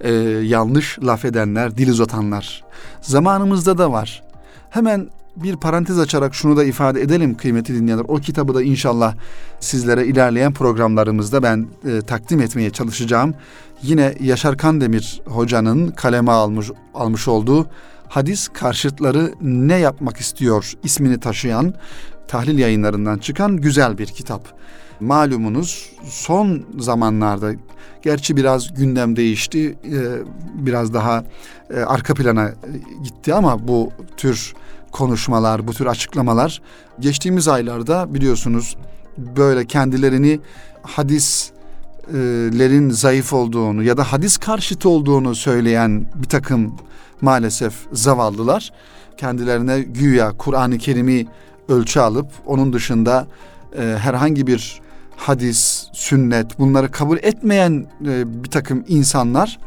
e, 0.00 0.12
yanlış 0.42 0.98
laf 0.98 1.24
edenler, 1.24 1.76
dil 1.76 1.90
uzatanlar 1.90 2.64
zamanımızda 3.00 3.78
da 3.78 3.92
var. 3.92 4.22
Hemen 4.70 5.10
bir 5.36 5.56
parantez 5.56 5.98
açarak 5.98 6.34
şunu 6.34 6.56
da 6.56 6.64
ifade 6.64 7.00
edelim 7.00 7.36
kıymetli 7.36 7.74
dinleyenler. 7.74 8.04
O 8.08 8.16
kitabı 8.16 8.54
da 8.54 8.62
inşallah 8.62 9.14
sizlere 9.60 10.06
ilerleyen 10.06 10.52
programlarımızda 10.52 11.42
ben 11.42 11.66
e, 11.88 12.00
takdim 12.00 12.40
etmeye 12.40 12.70
çalışacağım. 12.70 13.34
Yine 13.82 14.14
Yaşar 14.20 14.56
Kandemir 14.56 15.22
hocanın 15.26 15.88
kaleme 15.88 16.32
almış 16.32 16.70
almış 16.94 17.28
olduğu 17.28 17.66
hadis 18.08 18.48
karşıtları 18.48 19.32
ne 19.40 19.74
yapmak 19.76 20.16
istiyor 20.16 20.72
ismini 20.84 21.20
taşıyan 21.20 21.74
tahlil 22.28 22.58
yayınlarından 22.58 23.18
çıkan 23.18 23.56
güzel 23.56 23.98
bir 23.98 24.06
kitap. 24.06 24.60
Malumunuz 25.00 25.92
son 26.04 26.62
zamanlarda 26.78 27.52
gerçi 28.02 28.36
biraz 28.36 28.74
gündem 28.74 29.16
değişti, 29.16 29.78
e, 29.84 29.98
biraz 30.54 30.94
daha 30.94 31.24
e, 31.74 31.80
arka 31.80 32.14
plana 32.14 32.50
gitti 33.04 33.34
ama 33.34 33.68
bu 33.68 33.92
tür 34.16 34.54
konuşmalar, 34.92 35.68
bu 35.68 35.74
tür 35.74 35.86
açıklamalar 35.86 36.62
geçtiğimiz 37.00 37.48
aylarda 37.48 38.14
biliyorsunuz 38.14 38.76
böyle 39.18 39.66
kendilerini 39.66 40.40
hadislerin 40.82 41.70
zayıf 42.90 43.32
olduğunu 43.32 43.82
ya 43.82 43.96
da 43.96 44.12
hadis 44.12 44.36
karşıtı 44.36 44.88
olduğunu 44.88 45.34
söyleyen 45.34 46.06
bir 46.14 46.28
takım 46.28 46.74
maalesef 47.20 47.74
zavallılar 47.92 48.72
kendilerine 49.16 49.80
güya 49.80 50.32
Kur'an-ı 50.38 50.78
Kerim'i 50.78 51.26
ölçü 51.68 52.00
alıp 52.00 52.26
onun 52.46 52.72
dışında 52.72 53.26
e, 53.78 53.82
herhangi 53.82 54.46
bir 54.46 54.80
hadis, 55.16 55.86
sünnet 55.92 56.58
bunları 56.58 56.90
kabul 56.90 57.18
etmeyen 57.18 57.86
e, 58.06 58.44
bir 58.44 58.50
takım 58.50 58.84
insanlar 58.88 59.58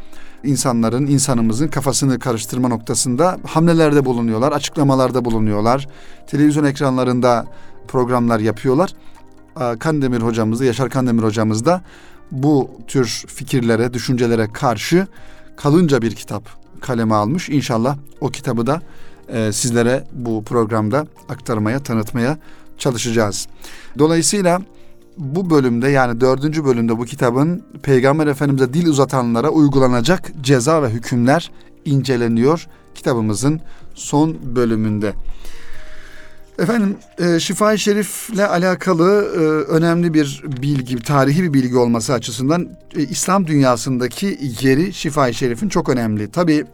insanların, 0.44 1.08
insanımızın 1.08 1.68
kafasını 1.68 2.20
karıştırma 2.20 2.68
noktasında 2.68 3.38
hamlelerde 3.48 4.06
bulunuyorlar, 4.06 4.52
açıklamalarda 4.52 5.26
bulunuyorlar. 5.26 5.88
Televizyon 6.28 6.64
ekranlarında 6.64 7.46
programlar 7.88 8.40
yapıyorlar. 8.40 8.94
Kandemir 9.80 10.22
hocamız 10.22 10.60
da, 10.60 10.66
Yaşar 10.66 10.90
Kandemir 10.90 11.24
hocamız 11.24 11.66
da 11.66 11.82
bu 12.32 12.72
tür 12.88 13.24
fikirlere, 13.28 13.94
düşüncelere 13.94 14.48
karşı 14.54 15.08
kalınca 15.56 16.02
bir 16.02 16.16
kitap 16.16 16.44
kaleme 16.82 17.16
almış. 17.16 17.50
İnşallah 17.50 17.98
o 18.22 18.30
kitabı 18.30 18.68
da 18.68 18.82
e, 19.28 19.52
sizlere 19.52 20.08
bu 20.12 20.44
programda 20.44 21.08
aktarmaya, 21.30 21.84
tanıtmaya 21.84 22.38
çalışacağız. 22.78 23.48
Dolayısıyla 24.00 24.62
bu 25.18 25.50
bölümde 25.50 25.90
yani 25.90 26.22
dördüncü 26.22 26.66
bölümde 26.66 26.98
bu 26.98 27.06
kitabın 27.06 27.64
Peygamber 27.84 28.28
Efendimiz'e 28.28 28.74
dil 28.74 28.88
uzatanlara 28.88 29.50
uygulanacak 29.50 30.32
ceza 30.42 30.84
ve 30.84 30.90
hükümler 30.90 31.52
inceleniyor 31.86 32.68
kitabımızın 32.96 33.62
son 33.96 34.56
bölümünde. 34.56 35.14
Efendim 36.60 36.98
e, 37.20 37.40
Şifa-i 37.40 37.80
Şerif'le 37.80 38.40
alakalı 38.40 39.32
e, 39.36 39.40
önemli 39.72 40.14
bir 40.14 40.44
bilgi, 40.62 40.96
tarihi 40.96 41.44
bir 41.44 41.54
bilgi 41.54 41.78
olması 41.78 42.14
açısından 42.14 42.70
e, 42.96 43.02
İslam 43.02 43.48
dünyasındaki 43.48 44.40
yeri 44.62 44.94
Şifa-i 44.94 45.34
Şerif'in 45.34 45.70
çok 45.70 45.90
önemli. 45.90 46.32
Tabi 46.32 46.66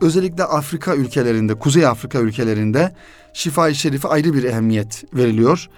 özellikle 0.00 0.44
Afrika 0.44 0.94
ülkelerinde, 0.94 1.54
Kuzey 1.54 1.86
Afrika 1.86 2.18
ülkelerinde 2.18 2.92
Şifa-i 3.32 3.74
Şerif'e 3.74 4.08
ayrı 4.08 4.34
bir 4.34 4.44
ehemmiyet 4.44 5.04
veriliyor. 5.14 5.68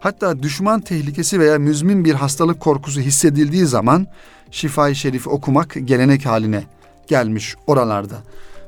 Hatta 0.00 0.42
düşman 0.42 0.80
tehlikesi 0.80 1.40
veya 1.40 1.58
müzmin 1.58 2.04
bir 2.04 2.14
hastalık 2.14 2.60
korkusu 2.60 3.00
hissedildiği 3.00 3.66
zaman 3.66 4.06
Şifa-i 4.50 4.96
Şerif 4.96 5.28
okumak 5.28 5.76
gelenek 5.84 6.26
haline 6.26 6.64
gelmiş 7.06 7.54
oralarda. 7.66 8.16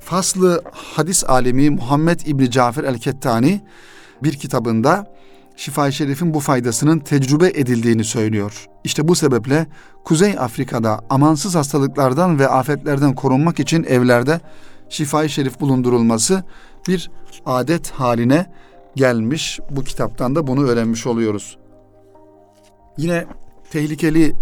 Faslı 0.00 0.62
hadis 0.72 1.24
alemi 1.24 1.70
Muhammed 1.70 2.20
İbni 2.26 2.50
Cafer 2.50 2.84
el-Kettani 2.84 3.60
bir 4.22 4.32
kitabında 4.32 5.06
Şifa-i 5.56 5.92
Şerif'in 5.92 6.34
bu 6.34 6.40
faydasının 6.40 6.98
tecrübe 6.98 7.46
edildiğini 7.46 8.04
söylüyor. 8.04 8.66
İşte 8.84 9.08
bu 9.08 9.14
sebeple 9.14 9.66
Kuzey 10.04 10.34
Afrika'da 10.38 11.00
amansız 11.10 11.54
hastalıklardan 11.54 12.38
ve 12.38 12.48
afetlerden 12.48 13.14
korunmak 13.14 13.60
için 13.60 13.84
evlerde 13.84 14.40
Şifa-i 14.88 15.30
Şerif 15.30 15.60
bulundurulması 15.60 16.44
bir 16.88 17.10
adet 17.46 17.90
haline 17.90 18.46
gelmiş. 18.98 19.60
Bu 19.70 19.84
kitaptan 19.84 20.34
da 20.34 20.46
bunu 20.46 20.66
öğrenmiş 20.66 21.06
oluyoruz. 21.06 21.58
Yine 22.96 23.26
tehlikeli 23.70 24.34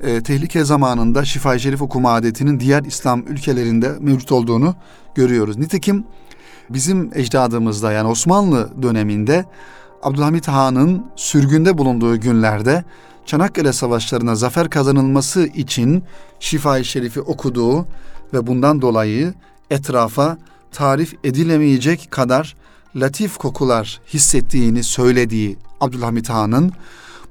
e, 0.00 0.22
tehlike 0.22 0.64
zamanında 0.64 1.24
Şifa-i 1.24 1.60
Şerif 1.60 1.82
okuma 1.82 2.12
adetinin 2.12 2.60
diğer 2.60 2.84
İslam 2.84 3.26
ülkelerinde 3.26 3.92
mevcut 4.00 4.32
olduğunu 4.32 4.74
görüyoruz. 5.14 5.56
Nitekim 5.56 6.04
bizim 6.70 7.10
ecdadımızda 7.14 7.92
yani 7.92 8.08
Osmanlı 8.08 8.82
döneminde 8.82 9.44
Abdülhamit 10.02 10.48
Han'ın 10.48 11.06
sürgünde 11.16 11.78
bulunduğu 11.78 12.20
günlerde 12.20 12.84
Çanakkale 13.26 13.72
Savaşlarına 13.72 14.34
zafer 14.34 14.70
kazanılması 14.70 15.46
için 15.46 16.02
Şifa-i 16.40 16.84
Şerif'i 16.84 17.20
okuduğu 17.20 17.86
ve 18.34 18.46
bundan 18.46 18.82
dolayı 18.82 19.34
etrafa 19.70 20.38
tarif 20.72 21.14
edilemeyecek 21.24 22.10
kadar 22.10 22.56
latif 22.96 23.36
kokular 23.36 24.00
hissettiğini 24.14 24.82
söylediği 24.84 25.56
Abdülhamit 25.80 26.28
Han'ın 26.28 26.72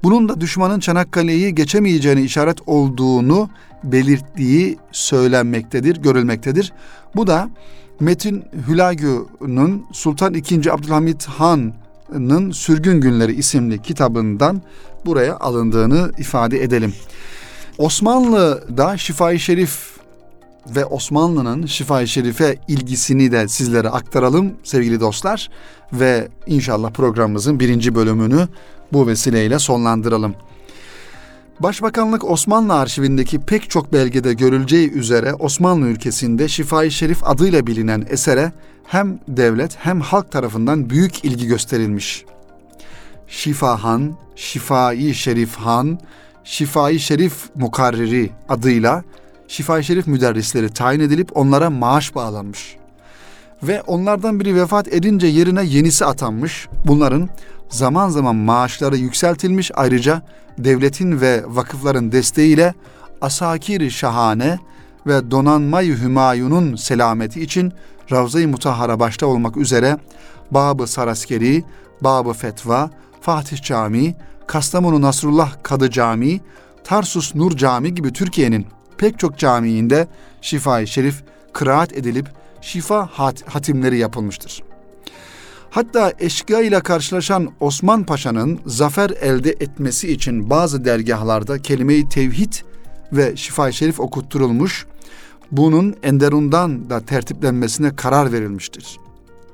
bunun 0.02 0.28
da 0.28 0.40
düşmanın 0.40 0.80
Çanakkale'yi 0.80 1.54
geçemeyeceğini 1.54 2.22
işaret 2.22 2.58
olduğunu 2.66 3.50
belirttiği 3.84 4.78
söylenmektedir, 4.92 5.96
görülmektedir. 5.96 6.72
Bu 7.16 7.26
da 7.26 7.50
Metin 8.00 8.44
Hülagü'nün 8.68 9.86
Sultan 9.92 10.34
II. 10.34 10.70
Abdülhamit 10.70 11.26
Han'ın 11.26 12.50
Sürgün 12.50 13.00
Günleri 13.00 13.32
isimli 13.34 13.82
kitabından 13.82 14.62
buraya 15.06 15.36
alındığını 15.36 16.12
ifade 16.18 16.62
edelim. 16.62 16.94
Osmanlı'da 17.78 18.96
Şifai 18.96 19.40
Şerif 19.40 19.99
ve 20.66 20.84
Osmanlı'nın 20.84 21.66
Şifai 21.66 22.08
Şerif'e 22.08 22.56
ilgisini 22.68 23.32
de 23.32 23.48
sizlere 23.48 23.88
aktaralım 23.88 24.52
sevgili 24.62 25.00
dostlar 25.00 25.50
ve 25.92 26.28
inşallah 26.46 26.90
programımızın 26.90 27.60
birinci 27.60 27.94
bölümünü 27.94 28.48
bu 28.92 29.06
vesileyle 29.06 29.58
sonlandıralım. 29.58 30.34
Başbakanlık 31.60 32.30
Osmanlı 32.30 32.74
arşivindeki 32.74 33.40
pek 33.40 33.70
çok 33.70 33.92
belgede 33.92 34.34
görüleceği 34.34 34.90
üzere 34.90 35.34
Osmanlı 35.34 35.86
ülkesinde 35.86 36.48
Şifai 36.48 36.90
Şerif 36.90 37.28
adıyla 37.28 37.66
bilinen 37.66 38.06
esere 38.10 38.52
hem 38.84 39.18
devlet 39.28 39.76
hem 39.78 40.00
halk 40.00 40.32
tarafından 40.32 40.90
büyük 40.90 41.24
ilgi 41.24 41.46
gösterilmiş. 41.46 42.24
Şifa 43.28 43.84
Han, 43.84 44.16
Şifai 44.36 45.14
Şerif 45.14 45.56
Han, 45.56 45.98
Şifai 46.44 47.00
Şerif 47.00 47.34
Mukarriri 47.54 48.30
adıyla 48.48 49.04
Şifai 49.50 49.84
Şerif 49.84 50.06
müderrisleri 50.06 50.68
tayin 50.68 51.00
edilip 51.00 51.36
onlara 51.36 51.70
maaş 51.70 52.14
bağlanmış. 52.14 52.76
Ve 53.62 53.82
onlardan 53.82 54.40
biri 54.40 54.56
vefat 54.56 54.88
edince 54.88 55.26
yerine 55.26 55.64
yenisi 55.64 56.04
atanmış. 56.04 56.68
Bunların 56.86 57.28
zaman 57.68 58.08
zaman 58.08 58.36
maaşları 58.36 58.96
yükseltilmiş 58.96 59.70
ayrıca 59.74 60.22
devletin 60.58 61.20
ve 61.20 61.44
vakıfların 61.46 62.12
desteğiyle 62.12 62.74
asakir 63.20 63.90
şahane 63.90 64.58
ve 65.06 65.30
donanmayı 65.30 65.96
Hümayun'un 65.98 66.76
selameti 66.76 67.42
için 67.42 67.72
Ravza-i 68.12 68.46
Mutahhara 68.46 69.00
başta 69.00 69.26
olmak 69.26 69.56
üzere 69.56 69.98
Babı 70.50 70.86
Saraskeri, 70.86 71.64
Babı 72.00 72.32
Fetva, 72.32 72.90
Fatih 73.20 73.62
Camii, 73.62 74.14
Kastamonu 74.46 75.00
Nasrullah 75.00 75.52
Kadı 75.62 75.90
Camii, 75.90 76.40
Tarsus 76.84 77.34
Nur 77.34 77.56
Camii 77.56 77.94
gibi 77.94 78.12
Türkiye'nin 78.12 78.66
pek 79.00 79.18
çok 79.18 79.38
camiinde 79.38 80.08
şifa 80.40 80.86
Şerif 80.86 81.22
kıraat 81.52 81.92
edilip 81.92 82.28
şifa 82.60 83.06
hat 83.06 83.48
hatimleri 83.48 83.98
yapılmıştır. 83.98 84.62
Hatta 85.70 86.12
eşkıya 86.18 86.60
ile 86.60 86.80
karşılaşan 86.80 87.48
Osman 87.60 88.04
Paşa'nın 88.04 88.60
zafer 88.66 89.10
elde 89.10 89.50
etmesi 89.50 90.12
için 90.12 90.50
bazı 90.50 90.84
dergahlarda 90.84 91.62
kelime-i 91.62 92.08
tevhid 92.08 92.52
ve 93.12 93.36
şifa 93.36 93.72
şerif 93.72 94.00
okutturulmuş, 94.00 94.86
bunun 95.52 95.96
Enderun'dan 96.02 96.90
da 96.90 97.00
tertiplenmesine 97.00 97.96
karar 97.96 98.32
verilmiştir. 98.32 98.98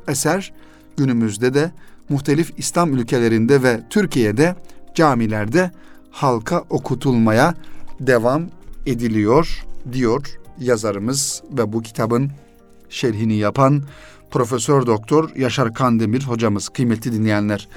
Eser 0.08 0.52
günümüzde 0.96 1.54
de 1.54 1.70
muhtelif 2.08 2.52
İslam 2.56 2.94
ülkelerinde 2.94 3.62
ve 3.62 3.80
Türkiye'de 3.90 4.56
camilerde 4.94 5.70
halka 6.10 6.64
okutulmaya 6.70 7.54
devam 8.00 8.46
ediliyor 8.86 9.64
diyor 9.92 10.38
yazarımız 10.58 11.42
ve 11.52 11.72
bu 11.72 11.82
kitabın 11.82 12.30
şerhini 12.88 13.36
yapan 13.36 13.82
Profesör 14.30 14.86
Doktor 14.86 15.30
Yaşar 15.36 15.74
Kandemir 15.74 16.22
hocamız 16.22 16.68
kıymetli 16.68 17.12
dinleyenler. 17.12 17.68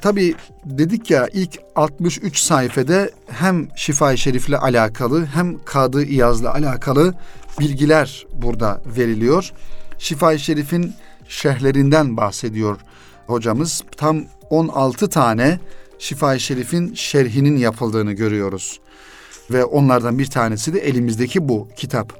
Tabi 0.00 0.34
dedik 0.64 1.10
ya 1.10 1.28
ilk 1.32 1.58
63 1.76 2.38
sayfede 2.38 3.10
hem 3.26 3.68
Şifa-i 3.76 4.18
Şerif'le 4.18 4.54
alakalı 4.62 5.26
hem 5.26 5.64
Kadı 5.64 6.04
İyaz'la 6.04 6.54
alakalı 6.54 7.14
bilgiler 7.60 8.26
burada 8.32 8.82
veriliyor. 8.96 9.52
Şifa-i 9.98 10.38
Şerif'in 10.38 10.94
şerhlerinden 11.28 12.16
bahsediyor 12.16 12.80
hocamız. 13.26 13.82
Tam 13.96 14.24
16 14.50 15.08
tane 15.08 15.60
Şifa-i 15.98 16.40
Şerif'in 16.40 16.94
şerhinin 16.94 17.56
yapıldığını 17.56 18.12
görüyoruz. 18.12 18.80
Ve 19.50 19.64
onlardan 19.64 20.18
bir 20.18 20.26
tanesi 20.26 20.74
de 20.74 20.80
elimizdeki 20.80 21.48
bu 21.48 21.68
kitap. 21.76 22.12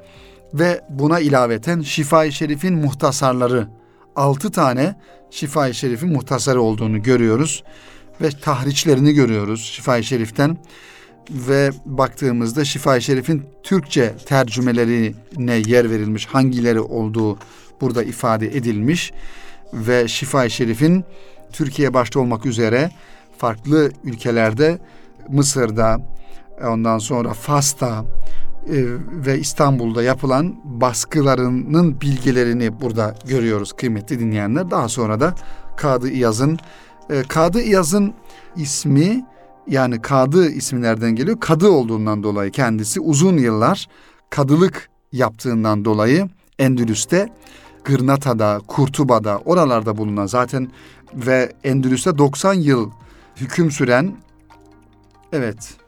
Ve 0.54 0.80
buna 0.88 1.20
ilaveten 1.20 1.80
Şifa-i 1.80 2.32
Şerif'in 2.32 2.74
muhtasarları. 2.74 3.68
Altı 4.16 4.52
tane 4.52 4.96
Şifa-i 5.30 5.74
Şerif'in 5.74 6.12
muhtasarı 6.12 6.62
olduğunu 6.62 7.02
görüyoruz. 7.02 7.64
Ve 8.20 8.30
tahriçlerini 8.30 9.12
görüyoruz 9.12 9.64
Şifa-i 9.64 10.04
Şerif'ten. 10.04 10.58
Ve 11.30 11.70
baktığımızda 11.84 12.64
Şifa-i 12.64 13.02
Şerif'in 13.02 13.42
Türkçe 13.62 14.14
tercümelerine 14.26 15.62
yer 15.66 15.90
verilmiş 15.90 16.26
hangileri 16.26 16.80
olduğu 16.80 17.38
burada 17.80 18.02
ifade 18.02 18.56
edilmiş. 18.56 19.12
Ve 19.72 20.08
Şifa-i 20.08 20.50
Şerif'in 20.50 21.04
Türkiye 21.52 21.94
başta 21.94 22.20
olmak 22.20 22.46
üzere 22.46 22.90
farklı 23.38 23.92
ülkelerde 24.04 24.78
Mısır'da 25.28 26.13
ondan 26.62 26.98
sonra 26.98 27.32
Fas'ta 27.32 28.04
e, 28.66 28.76
ve 29.26 29.38
İstanbul'da 29.38 30.02
yapılan 30.02 30.56
baskılarının 30.64 32.00
bilgilerini 32.00 32.80
burada 32.80 33.14
görüyoruz 33.26 33.72
kıymetli 33.72 34.20
dinleyenler. 34.20 34.70
Daha 34.70 34.88
sonra 34.88 35.20
da 35.20 35.34
Kadı 35.76 36.08
İyaz'ın 36.08 36.58
e, 37.10 37.22
Kadı 37.22 37.60
İyaz'ın 37.60 38.14
ismi 38.56 39.24
yani 39.66 40.02
Kadı 40.02 40.50
ismi 40.50 40.82
nereden 40.82 41.10
geliyor? 41.10 41.40
Kadı 41.40 41.68
olduğundan 41.68 42.22
dolayı 42.22 42.50
kendisi 42.50 43.00
uzun 43.00 43.36
yıllar 43.36 43.88
kadılık 44.30 44.90
yaptığından 45.12 45.84
dolayı 45.84 46.28
Endülüs'te 46.58 47.28
Gırnata'da, 47.84 48.60
Kurtuba'da 48.66 49.38
oralarda 49.38 49.96
bulunan 49.96 50.26
zaten 50.26 50.70
ve 51.14 51.52
Endülüs'te 51.64 52.18
90 52.18 52.54
yıl 52.54 52.90
hüküm 53.36 53.70
süren 53.70 54.16
evet 55.32 55.74
e, 55.80 55.83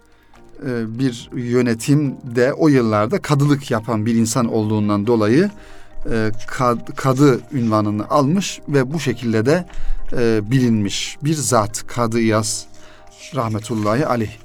bir 0.99 1.31
yönetimde 1.35 2.53
o 2.53 2.69
yıllarda 2.69 3.19
kadılık 3.19 3.71
yapan 3.71 4.07
bir 4.07 4.15
insan 4.15 4.53
olduğundan 4.53 5.07
dolayı 5.07 5.51
e, 6.11 6.31
kadı 6.97 7.41
ünvanını 7.53 8.09
almış 8.09 8.61
ve 8.69 8.93
bu 8.93 9.01
şekilde 9.01 9.47
de 9.47 9.67
e, 10.13 10.51
bilinmiş 10.51 11.19
bir 11.25 11.35
zat 11.35 11.87
Kadı 11.87 12.21
İyaz 12.21 12.67
rahmetullahi 13.35 14.07
aleyh. 14.07 14.37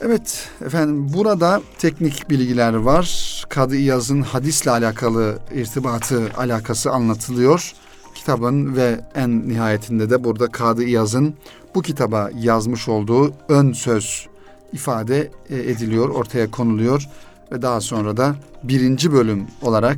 Evet 0.00 0.48
efendim 0.66 1.12
burada 1.12 1.62
teknik 1.78 2.30
bilgiler 2.30 2.74
var. 2.74 3.44
Kadı 3.48 3.76
İyaz'ın 3.76 4.22
hadisle 4.22 4.70
alakalı 4.70 5.38
irtibatı 5.54 6.30
alakası 6.36 6.90
anlatılıyor 6.90 7.72
kitabın 8.14 8.76
ve 8.76 9.00
en 9.14 9.48
nihayetinde 9.48 10.10
de 10.10 10.24
burada 10.24 10.46
Kadı 10.46 10.84
İyaz'ın 10.84 11.34
bu 11.76 11.82
kitaba 11.82 12.30
yazmış 12.40 12.88
olduğu 12.88 13.34
ön 13.48 13.72
söz 13.72 14.26
ifade 14.72 15.30
e, 15.50 15.56
ediliyor, 15.56 16.08
ortaya 16.08 16.50
konuluyor 16.50 17.08
ve 17.52 17.62
daha 17.62 17.80
sonra 17.80 18.16
da 18.16 18.36
birinci 18.62 19.12
bölüm 19.12 19.46
olarak 19.62 19.96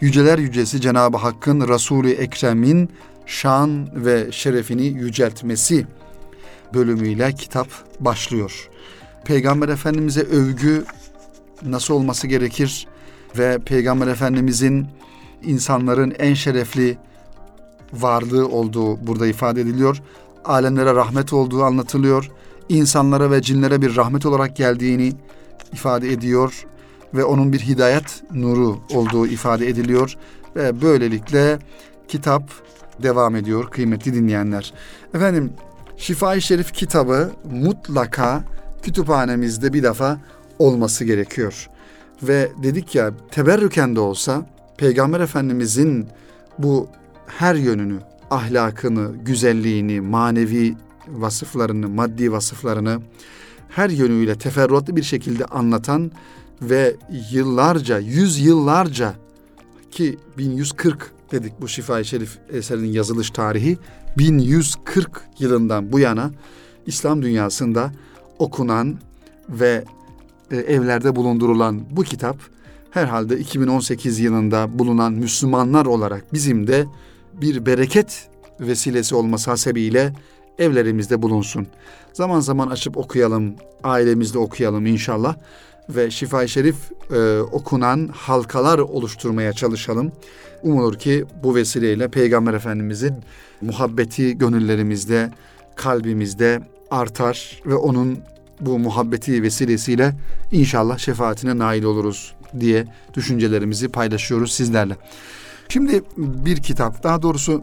Yüceler 0.00 0.38
Yücesi 0.38 0.80
Cenab-ı 0.80 1.16
Hakk'ın 1.16 1.68
Resul-i 1.68 2.10
Ekrem'in 2.12 2.90
şan 3.26 3.88
ve 4.04 4.32
şerefini 4.32 4.86
yüceltmesi 4.86 5.86
bölümüyle 6.74 7.32
kitap 7.32 7.68
başlıyor. 8.00 8.68
Peygamber 9.24 9.68
Efendimiz'e 9.68 10.22
övgü 10.22 10.84
nasıl 11.62 11.94
olması 11.94 12.26
gerekir 12.26 12.86
ve 13.38 13.58
Peygamber 13.58 14.06
Efendimiz'in 14.06 14.86
insanların 15.42 16.14
en 16.18 16.34
şerefli 16.34 16.98
varlığı 17.92 18.48
olduğu 18.48 19.06
burada 19.06 19.26
ifade 19.26 19.60
ediliyor. 19.60 20.02
Alemlere 20.44 20.94
rahmet 20.94 21.32
olduğu 21.32 21.64
anlatılıyor. 21.64 22.30
İnsanlara 22.68 23.30
ve 23.30 23.42
cinlere 23.42 23.82
bir 23.82 23.96
rahmet 23.96 24.26
olarak 24.26 24.56
geldiğini 24.56 25.12
ifade 25.72 26.12
ediyor 26.12 26.66
ve 27.14 27.24
onun 27.24 27.52
bir 27.52 27.60
hidayet 27.60 28.22
nuru 28.34 28.78
olduğu 28.94 29.26
ifade 29.26 29.68
ediliyor 29.68 30.16
ve 30.56 30.82
böylelikle 30.82 31.58
kitap 32.08 32.42
devam 33.02 33.36
ediyor 33.36 33.70
kıymetli 33.70 34.14
dinleyenler. 34.14 34.74
Efendim 35.14 35.52
Şifa-i 35.96 36.42
Şerif 36.42 36.72
kitabı 36.72 37.30
mutlaka 37.50 38.44
kütüphanemizde 38.82 39.72
bir 39.72 39.82
defa 39.82 40.18
olması 40.58 41.04
gerekiyor. 41.04 41.68
Ve 42.22 42.52
dedik 42.62 42.94
ya 42.94 43.10
teberrüken 43.30 43.96
de 43.96 44.00
olsa 44.00 44.46
Peygamber 44.76 45.20
Efendimizin 45.20 46.08
bu 46.58 46.88
her 47.26 47.54
yönünü, 47.54 47.98
ahlakını, 48.30 49.10
güzelliğini, 49.24 50.00
manevi 50.00 50.76
vasıflarını, 51.08 51.88
maddi 51.88 52.32
vasıflarını 52.32 53.00
her 53.68 53.90
yönüyle 53.90 54.38
teferruatlı 54.38 54.96
bir 54.96 55.02
şekilde 55.02 55.44
anlatan 55.44 56.10
ve 56.62 56.96
yıllarca, 57.32 57.98
yüz 57.98 58.38
yıllarca 58.38 59.14
ki 59.90 60.18
1140 60.38 61.12
dedik 61.32 61.60
bu 61.60 61.68
Şifa-i 61.68 62.04
Şerif 62.04 62.38
eserinin 62.52 62.92
yazılış 62.92 63.30
tarihi 63.30 63.78
1140 64.18 65.22
yılından 65.38 65.92
bu 65.92 65.98
yana 65.98 66.30
İslam 66.86 67.22
dünyasında 67.22 67.92
okunan 68.38 68.98
ve 69.48 69.84
e, 70.50 70.56
evlerde 70.56 71.16
bulundurulan 71.16 71.82
bu 71.90 72.02
kitap 72.02 72.36
herhalde 72.90 73.38
2018 73.38 74.20
yılında 74.20 74.78
bulunan 74.78 75.12
Müslümanlar 75.12 75.86
olarak 75.86 76.32
bizim 76.32 76.66
de 76.66 76.86
bir 77.32 77.66
bereket 77.66 78.28
vesilesi 78.60 79.14
olması 79.14 79.50
hasebiyle 79.50 80.12
evlerimizde 80.58 81.22
bulunsun. 81.22 81.66
Zaman 82.12 82.40
zaman 82.40 82.68
açıp 82.68 82.96
okuyalım, 82.96 83.54
ailemizde 83.84 84.38
okuyalım 84.38 84.86
inşallah 84.86 85.36
ve 85.88 86.10
Şifa-i 86.10 86.48
Şerif 86.48 86.76
e, 87.12 87.40
okunan 87.40 88.08
halkalar 88.08 88.78
oluşturmaya 88.78 89.52
çalışalım. 89.52 90.12
Umulur 90.62 90.98
ki 90.98 91.24
bu 91.42 91.54
vesileyle 91.54 92.08
Peygamber 92.08 92.54
Efendimizin 92.54 93.14
muhabbeti 93.60 94.38
gönüllerimizde, 94.38 95.30
kalbimizde 95.76 96.60
artar 96.90 97.62
ve 97.66 97.74
onun 97.74 98.18
bu 98.60 98.78
muhabbeti 98.78 99.42
vesilesiyle 99.42 100.14
inşallah 100.52 100.98
şefaatine 100.98 101.58
nail 101.58 101.82
oluruz 101.82 102.34
diye 102.60 102.86
düşüncelerimizi 103.14 103.88
paylaşıyoruz 103.88 104.52
sizlerle. 104.52 104.96
Şimdi 105.70 106.02
bir 106.16 106.56
kitap, 106.56 107.02
daha 107.02 107.22
doğrusu 107.22 107.62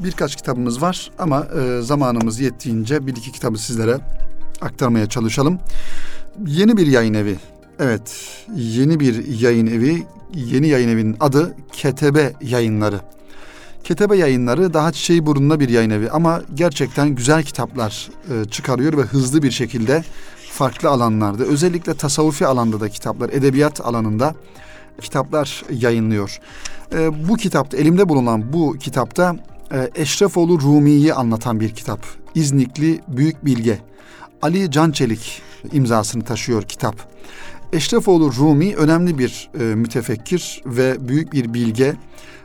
birkaç 0.00 0.36
kitabımız 0.36 0.82
var 0.82 1.10
ama 1.18 1.46
e, 1.60 1.82
zamanımız 1.82 2.40
yettiğince 2.40 3.06
bir 3.06 3.16
iki 3.16 3.32
kitabı 3.32 3.58
sizlere 3.58 3.98
aktarmaya 4.60 5.08
çalışalım. 5.08 5.58
Yeni 6.46 6.76
bir 6.76 6.86
yayın 6.86 7.14
evi. 7.14 7.36
Evet, 7.78 8.36
yeni 8.56 9.00
bir 9.00 9.26
yayın 9.26 9.66
evi. 9.66 10.06
Yeni 10.34 10.68
yayın 10.68 10.88
evinin 10.88 11.16
adı 11.20 11.54
Ketebe 11.72 12.32
Yayınları. 12.40 13.00
Ketebe 13.84 14.16
Yayınları 14.16 14.74
daha 14.74 14.92
çiçeği 14.92 15.26
burnunda 15.26 15.60
bir 15.60 15.68
yayın 15.68 15.90
evi 15.90 16.10
ama 16.10 16.42
gerçekten 16.54 17.08
güzel 17.08 17.42
kitaplar 17.42 18.10
e, 18.30 18.44
çıkarıyor 18.44 18.96
ve 18.96 19.02
hızlı 19.02 19.42
bir 19.42 19.50
şekilde 19.50 20.04
farklı 20.50 20.88
alanlarda 20.88 21.44
özellikle 21.44 21.94
tasavvufi 21.94 22.46
alanda 22.46 22.80
da 22.80 22.88
kitaplar, 22.88 23.28
edebiyat 23.28 23.80
alanında 23.80 24.34
kitaplar 25.00 25.64
yayınlıyor. 25.70 26.40
E, 26.94 27.28
bu 27.28 27.36
kitapta 27.36 27.76
elimde 27.76 28.08
bulunan 28.08 28.52
bu 28.52 28.76
kitapta 28.78 29.36
e, 29.72 29.90
Eşrefoğlu 29.94 30.60
Rumi'yi 30.60 31.14
anlatan 31.14 31.60
bir 31.60 31.70
kitap. 31.70 32.00
İznikli 32.34 33.00
Büyük 33.08 33.44
Bilge. 33.44 33.78
Ali 34.42 34.70
Cançelik 34.70 35.42
imzasını 35.72 36.24
taşıyor 36.24 36.62
kitap. 36.62 37.16
Eşrefoğlu 37.72 38.32
Rumi 38.32 38.76
önemli 38.76 39.18
bir 39.18 39.50
e, 39.60 39.62
mütefekkir 39.62 40.62
ve 40.66 41.08
büyük 41.08 41.32
bir 41.32 41.54
bilge. 41.54 41.94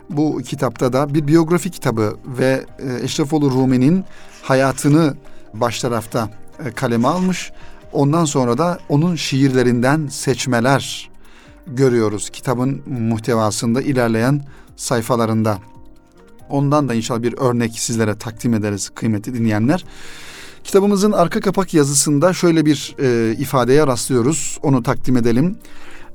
Bu 0.10 0.42
kitapta 0.46 0.94
da 0.94 1.14
bir 1.14 1.28
biyografi 1.28 1.70
kitabı 1.70 2.18
ve 2.26 2.66
e, 2.80 3.04
Eşrefoğlu 3.04 3.52
Rumi'nin 3.52 4.04
hayatını 4.42 5.16
baş 5.54 5.80
tarafta 5.80 6.30
e, 6.66 6.72
kaleme 6.72 7.08
almış. 7.08 7.52
Ondan 7.92 8.26
sonra 8.26 8.58
da 8.58 8.80
onun 8.90 9.16
şiirlerinden 9.16 10.08
seçmeler 10.08 11.11
görüyoruz 11.68 12.30
kitabın 12.30 12.82
muhtevasında 12.86 13.82
ilerleyen 13.82 14.42
sayfalarında. 14.76 15.58
Ondan 16.50 16.90
da 16.90 16.94
inşallah 16.94 17.22
bir 17.22 17.38
örnek 17.38 17.80
sizlere 17.80 18.18
takdim 18.18 18.54
ederiz 18.54 18.90
kıymetli 18.90 19.34
dinleyenler. 19.34 19.86
Kitabımızın 20.64 21.12
arka 21.12 21.40
kapak 21.40 21.74
yazısında 21.74 22.34
şöyle 22.34 22.66
bir 22.66 22.96
e, 23.00 23.36
ifadeye 23.38 23.88
rastlıyoruz. 23.88 24.60
Onu 24.64 24.84
takdim 24.84 25.18
edelim. 25.18 25.58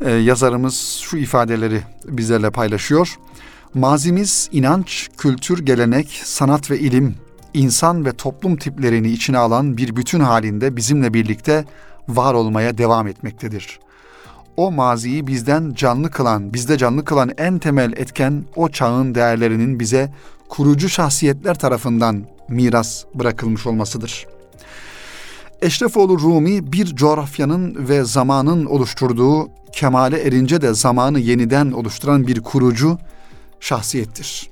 E, 0.01 0.11
yazarımız 0.11 0.99
şu 1.03 1.17
ifadeleri 1.17 1.83
bizlerle 2.05 2.51
paylaşıyor. 2.51 3.17
Mazimiz 3.75 4.49
inanç, 4.53 5.09
kültür, 5.19 5.59
gelenek, 5.59 6.21
sanat 6.25 6.71
ve 6.71 6.79
ilim, 6.79 7.15
insan 7.55 8.05
ve 8.05 8.13
toplum 8.13 8.57
tiplerini 8.57 9.09
içine 9.09 9.39
alan 9.39 9.77
bir 9.77 9.97
bütün 9.97 10.21
halinde 10.21 10.77
bizimle 10.77 11.15
birlikte 11.15 11.65
var 12.09 12.35
olmaya 12.35 12.79
devam 12.79 13.09
etmektedir. 13.09 13.81
O 14.57 14.73
maziyi 14.73 15.27
bizden 15.27 15.75
canlı 15.75 16.11
kılan, 16.11 16.55
bizde 16.55 16.79
canlı 16.79 17.05
kılan 17.05 17.31
en 17.39 17.59
temel 17.59 17.93
etken 17.93 18.45
o 18.57 18.69
çağın 18.69 19.15
değerlerinin 19.15 19.81
bize 19.81 20.13
kurucu 20.49 20.89
şahsiyetler 20.89 21.59
tarafından 21.59 22.25
miras 22.49 23.05
bırakılmış 23.15 23.67
olmasıdır. 23.67 24.27
Eşrefoğlu 25.63 26.21
Rumi 26.21 26.73
bir 26.73 26.97
coğrafyanın 26.97 27.89
ve 27.89 28.05
zamanın 28.05 28.67
oluşturduğu 28.67 29.49
kemale 29.73 30.23
erince 30.23 30.61
de 30.61 30.75
zamanı 30.75 31.19
yeniden 31.19 31.71
oluşturan 31.71 32.27
bir 32.27 32.41
kurucu 32.41 32.99
şahsiyettir. 33.61 34.51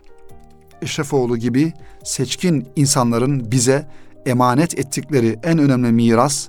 Eşrefoğlu 0.82 1.36
gibi 1.36 1.72
seçkin 2.04 2.68
insanların 2.76 3.50
bize 3.50 3.86
emanet 4.26 4.78
ettikleri 4.78 5.38
en 5.42 5.58
önemli 5.58 5.92
miras 5.92 6.48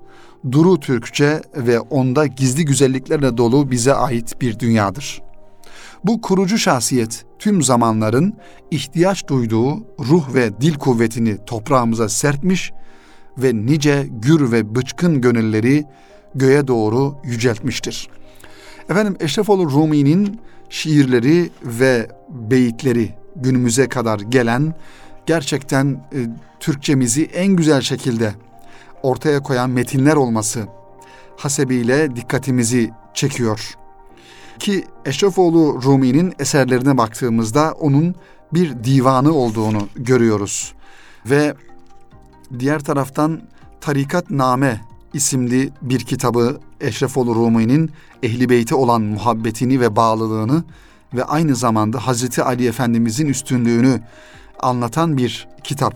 Duru 0.51 0.79
Türkçe 0.79 1.41
ve 1.55 1.79
onda 1.79 2.25
gizli 2.25 2.65
güzelliklerle 2.65 3.37
dolu 3.37 3.71
bize 3.71 3.93
ait 3.93 4.41
bir 4.41 4.59
dünyadır. 4.59 5.21
Bu 6.03 6.21
kurucu 6.21 6.57
şahsiyet 6.57 7.25
tüm 7.39 7.61
zamanların 7.61 8.33
ihtiyaç 8.71 9.27
duyduğu 9.27 9.77
ruh 9.99 10.33
ve 10.33 10.61
dil 10.61 10.73
kuvvetini 10.73 11.37
toprağımıza 11.45 12.09
serpmiş 12.09 12.71
ve 13.37 13.55
nice 13.55 14.07
gür 14.09 14.51
ve 14.51 14.75
bıçkın 14.75 15.21
gönülleri 15.21 15.85
göğe 16.35 16.67
doğru 16.67 17.15
yüceltmiştir. 17.23 18.09
Efendim 18.89 19.17
Eşrefoğlu 19.19 19.71
Rumi'nin 19.71 20.39
şiirleri 20.69 21.49
ve 21.63 22.07
beyitleri 22.29 23.09
günümüze 23.35 23.87
kadar 23.87 24.19
gelen 24.19 24.73
gerçekten 25.25 25.87
e, 25.87 26.17
Türkçemizi 26.59 27.25
en 27.25 27.47
güzel 27.47 27.81
şekilde 27.81 28.33
ortaya 29.03 29.43
koyan 29.43 29.69
metinler 29.69 30.15
olması 30.15 30.67
hasebiyle 31.37 32.15
dikkatimizi 32.15 32.91
çekiyor. 33.13 33.75
Ki 34.59 34.85
Eşrefoğlu 35.05 35.81
Rumi'nin 35.83 36.33
eserlerine 36.39 36.97
baktığımızda 36.97 37.73
onun 37.79 38.15
bir 38.53 38.83
divanı 38.83 39.33
olduğunu 39.33 39.87
görüyoruz. 39.95 40.73
Ve 41.25 41.55
diğer 42.59 42.79
taraftan 42.79 43.41
Tarikat 43.81 44.29
Name 44.29 44.81
isimli 45.13 45.71
bir 45.81 45.99
kitabı 45.99 46.59
Eşrefoğlu 46.81 47.35
Rumi'nin 47.35 47.91
Ehli 48.23 48.49
Beyt'e 48.49 48.75
olan 48.75 49.01
muhabbetini 49.01 49.79
ve 49.79 49.95
bağlılığını 49.95 50.63
ve 51.13 51.23
aynı 51.23 51.55
zamanda 51.55 52.07
Hazreti 52.07 52.43
Ali 52.43 52.67
Efendimizin 52.67 53.27
üstünlüğünü 53.27 54.01
anlatan 54.65 55.17
bir 55.17 55.47
kitap. 55.63 55.95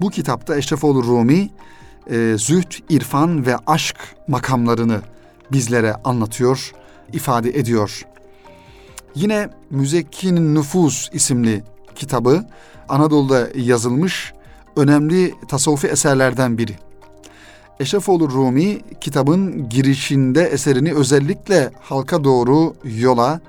Bu 0.00 0.10
kitapta 0.10 0.56
Eşrefoğlu 0.56 1.04
Rumi 1.04 1.50
e, 2.10 2.34
züht, 2.38 2.80
irfan 2.88 3.46
ve 3.46 3.56
aşk 3.66 3.96
makamlarını 4.28 5.00
bizlere 5.52 5.94
anlatıyor, 6.04 6.72
ifade 7.12 7.50
ediyor. 7.50 8.06
Yine 9.14 9.48
Müzekkin 9.70 10.54
Nüfus 10.54 11.08
isimli 11.12 11.62
kitabı 11.94 12.44
Anadolu'da 12.88 13.48
yazılmış 13.54 14.32
önemli 14.76 15.34
tasavvufi 15.48 15.86
eserlerden 15.86 16.58
biri. 16.58 16.72
Eşrefoğlu 17.80 18.30
Rumi 18.30 18.80
kitabın 19.00 19.68
girişinde 19.68 20.42
eserini 20.42 20.94
özellikle 20.94 21.70
halka 21.80 22.24
doğru 22.24 22.74
yola, 22.84 23.40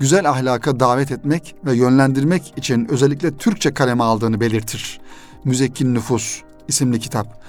güzel 0.00 0.30
ahlaka 0.30 0.80
davet 0.80 1.12
etmek 1.12 1.54
ve 1.64 1.76
yönlendirmek 1.76 2.54
için 2.56 2.86
özellikle 2.90 3.36
Türkçe 3.36 3.74
kaleme 3.74 4.04
aldığını 4.04 4.40
belirtir. 4.40 5.00
Müzekkin 5.44 5.94
Nüfus 5.94 6.40
isimli 6.68 7.00
kitap. 7.00 7.42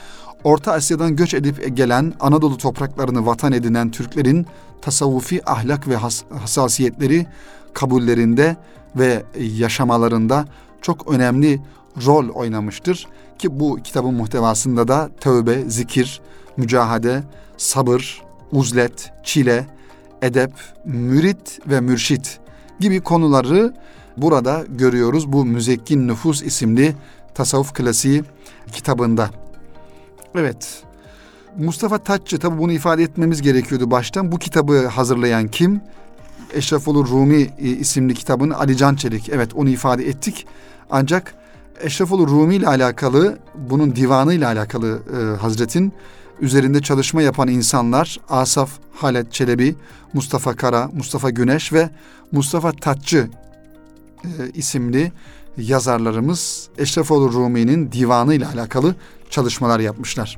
Orta 0.43 0.71
Asya'dan 0.71 1.15
göç 1.15 1.33
edip 1.33 1.77
gelen 1.77 2.13
Anadolu 2.19 2.57
topraklarını 2.57 3.25
vatan 3.25 3.51
edinen 3.51 3.91
Türklerin 3.91 4.45
tasavvufi 4.81 5.49
ahlak 5.49 5.87
ve 5.87 5.95
has 5.95 6.23
hassasiyetleri 6.41 7.27
kabullerinde 7.73 8.57
ve 8.95 9.23
yaşamalarında 9.39 10.45
çok 10.81 11.13
önemli 11.13 11.61
rol 12.05 12.29
oynamıştır. 12.29 13.07
Ki 13.39 13.59
bu 13.59 13.79
kitabın 13.83 14.13
muhtevasında 14.13 14.87
da 14.87 15.09
tövbe, 15.19 15.61
zikir, 15.69 16.21
mücahade, 16.57 17.23
sabır, 17.57 18.21
uzlet, 18.51 19.11
çile, 19.23 19.67
edep, 20.23 20.51
mürit 20.85 21.59
ve 21.67 21.81
mürşit 21.81 22.39
gibi 22.79 23.01
konuları 23.01 23.73
burada 24.17 24.63
görüyoruz 24.69 25.31
bu 25.31 25.45
Müzekkin 25.45 26.07
Nüfus 26.07 26.43
isimli 26.43 26.95
tasavvuf 27.33 27.73
klasiği 27.73 28.23
kitabında. 28.71 29.29
Evet. 30.35 30.83
Mustafa 31.57 31.97
Taççı 31.97 32.39
tabi 32.39 32.57
bunu 32.57 32.71
ifade 32.71 33.03
etmemiz 33.03 33.41
gerekiyordu 33.41 33.91
baştan. 33.91 34.31
Bu 34.31 34.39
kitabı 34.39 34.87
hazırlayan 34.87 35.47
kim? 35.47 35.81
Eşrefulur 36.53 37.09
Rumi 37.09 37.41
e, 37.41 37.69
isimli 37.69 38.13
kitabın 38.13 38.49
Ali 38.49 38.77
Can 38.77 38.95
Çelik. 38.95 39.29
Evet 39.29 39.53
onu 39.55 39.69
ifade 39.69 40.07
ettik. 40.07 40.47
Ancak 40.89 41.35
Eşrefulur 41.81 42.27
Rumi 42.27 42.55
ile 42.55 42.67
alakalı 42.67 43.39
bunun 43.55 43.95
divanı 43.95 44.33
ile 44.33 44.47
alakalı 44.47 45.01
e, 45.17 45.37
Hazretin 45.41 45.93
üzerinde 46.43 46.81
çalışma 46.81 47.21
yapan 47.21 47.47
insanlar 47.47 48.19
Asaf 48.29 48.69
Halet 48.95 49.33
Çelebi, 49.33 49.75
Mustafa 50.13 50.55
Kara, 50.55 50.89
Mustafa 50.93 51.29
Güneş 51.29 51.73
ve 51.73 51.89
Mustafa 52.31 52.71
Tatçı 52.71 53.29
e, 54.23 54.29
isimli 54.53 55.11
yazarlarımız 55.57 56.69
Eşrefoğlu 56.77 57.33
Rumi'nin 57.33 57.91
divanı 57.91 58.33
ile 58.33 58.47
alakalı 58.47 58.95
çalışmalar 59.29 59.79
yapmışlar. 59.79 60.37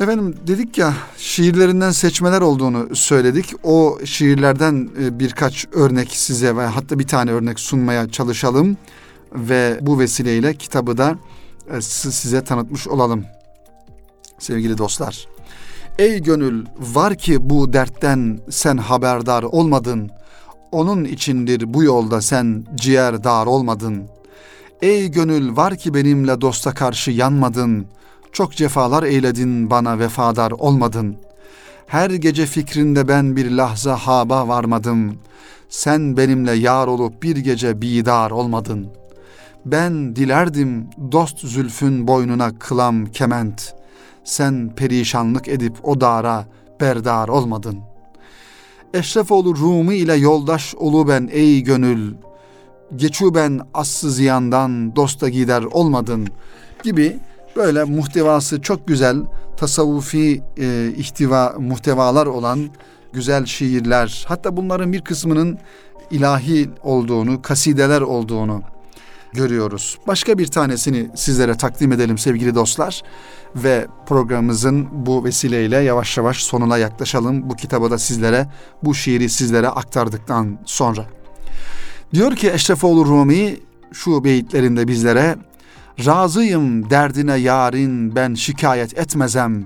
Efendim 0.00 0.34
dedik 0.46 0.78
ya 0.78 0.94
şiirlerinden 1.16 1.90
seçmeler 1.90 2.40
olduğunu 2.40 2.96
söyledik. 2.96 3.54
O 3.62 3.98
şiirlerden 4.04 4.88
e, 5.02 5.18
birkaç 5.18 5.66
örnek 5.72 6.10
size 6.12 6.56
ve 6.56 6.66
hatta 6.66 6.98
bir 6.98 7.06
tane 7.06 7.30
örnek 7.30 7.60
sunmaya 7.60 8.08
çalışalım 8.08 8.76
ve 9.32 9.78
bu 9.82 9.98
vesileyle 9.98 10.54
kitabı 10.54 10.98
da 10.98 11.18
e, 11.76 11.80
size 11.80 12.44
tanıtmış 12.44 12.88
olalım 12.88 13.24
sevgili 14.38 14.78
dostlar. 14.78 15.28
Ey 15.98 16.22
gönül 16.22 16.66
var 16.78 17.14
ki 17.14 17.50
bu 17.50 17.72
dertten 17.72 18.40
sen 18.50 18.76
haberdar 18.76 19.42
olmadın. 19.42 20.10
Onun 20.72 21.04
içindir 21.04 21.74
bu 21.74 21.82
yolda 21.82 22.20
sen 22.20 22.66
ciğer 22.74 23.24
dar 23.24 23.46
olmadın. 23.46 24.08
Ey 24.82 25.10
gönül 25.10 25.56
var 25.56 25.76
ki 25.76 25.94
benimle 25.94 26.40
dosta 26.40 26.74
karşı 26.74 27.10
yanmadın. 27.10 27.86
Çok 28.32 28.52
cefalar 28.52 29.02
eyledin 29.02 29.70
bana 29.70 29.98
vefadar 29.98 30.50
olmadın. 30.50 31.16
Her 31.86 32.10
gece 32.10 32.46
fikrinde 32.46 33.08
ben 33.08 33.36
bir 33.36 33.50
lahza 33.50 33.96
haba 33.96 34.48
varmadım. 34.48 35.18
Sen 35.68 36.16
benimle 36.16 36.52
yar 36.52 36.86
olup 36.86 37.22
bir 37.22 37.36
gece 37.36 37.82
bidar 37.82 38.30
olmadın. 38.30 38.88
Ben 39.66 40.16
dilerdim 40.16 40.86
dost 41.12 41.38
zülfün 41.38 42.08
boynuna 42.08 42.58
kılam 42.58 43.06
kement.'' 43.06 43.77
Sen 44.28 44.70
perişanlık 44.76 45.48
edip 45.48 45.72
o 45.82 46.00
dara 46.00 46.46
berdar 46.80 47.28
olmadın. 47.28 47.78
Eşrefoğlu 48.94 49.56
Rumi 49.56 49.96
ile 49.96 50.14
yoldaş 50.14 50.74
olu 50.74 51.08
ben 51.08 51.28
ey 51.32 51.60
gönül, 51.60 52.14
geçu 52.96 53.34
ben 53.34 53.60
assı 53.74 54.10
ziyandan 54.10 54.96
dosta 54.96 55.28
gider 55.28 55.62
olmadın 55.62 56.28
gibi 56.82 57.16
böyle 57.56 57.84
muhtevası 57.84 58.62
çok 58.62 58.88
güzel 58.88 59.16
tasavvufi 59.56 60.42
e, 60.56 60.92
ihtiva 60.96 61.54
muhtevalar 61.58 62.26
olan 62.26 62.70
güzel 63.12 63.46
şiirler 63.46 64.24
hatta 64.28 64.56
bunların 64.56 64.92
bir 64.92 65.00
kısmının 65.00 65.58
ilahi 66.10 66.70
olduğunu, 66.82 67.42
kasideler 67.42 68.00
olduğunu 68.00 68.62
görüyoruz. 69.32 69.98
Başka 70.06 70.38
bir 70.38 70.46
tanesini 70.46 71.10
sizlere 71.14 71.56
takdim 71.56 71.92
edelim 71.92 72.18
sevgili 72.18 72.54
dostlar 72.54 73.02
ve 73.56 73.86
programımızın 74.06 74.88
bu 74.92 75.24
vesileyle 75.24 75.76
yavaş 75.76 76.16
yavaş 76.16 76.42
sonuna 76.42 76.78
yaklaşalım. 76.78 77.50
Bu 77.50 77.56
kitabı 77.56 77.90
da 77.90 77.98
sizlere, 77.98 78.48
bu 78.82 78.94
şiiri 78.94 79.28
sizlere 79.28 79.68
aktardıktan 79.68 80.58
sonra. 80.64 81.04
Diyor 82.14 82.36
ki 82.36 82.50
Eşrefoğlu 82.50 83.06
Rumi 83.06 83.56
şu 83.92 84.24
beyitlerinde 84.24 84.88
bizlere 84.88 85.36
Razıyım 86.06 86.90
derdine 86.90 87.34
yarin 87.34 88.16
ben 88.16 88.34
şikayet 88.34 88.98
etmezem. 88.98 89.64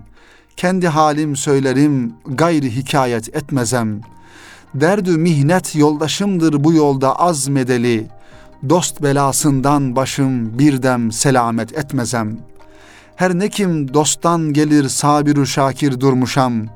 Kendi 0.57 0.89
halim 0.89 1.37
söylerim 1.37 2.13
gayri 2.27 2.77
hikayet 2.77 3.37
etmezem. 3.37 4.01
Derdü 4.75 5.17
mihnet 5.17 5.77
yoldaşımdır 5.77 6.65
bu 6.65 6.73
yolda 6.73 7.21
azmedeli. 7.21 8.09
Dost 8.69 9.03
belasından 9.03 9.97
başım 9.97 10.59
birdem 10.59 11.13
selamet 11.13 11.79
etmezem. 11.79 12.39
Her 13.17 13.39
ne 13.39 13.49
kim 13.49 13.95
dosttan 13.95 14.53
gelir 14.53 14.89
sabiru 14.89 15.47
şakir 15.47 16.01
durmuşam. 16.01 16.67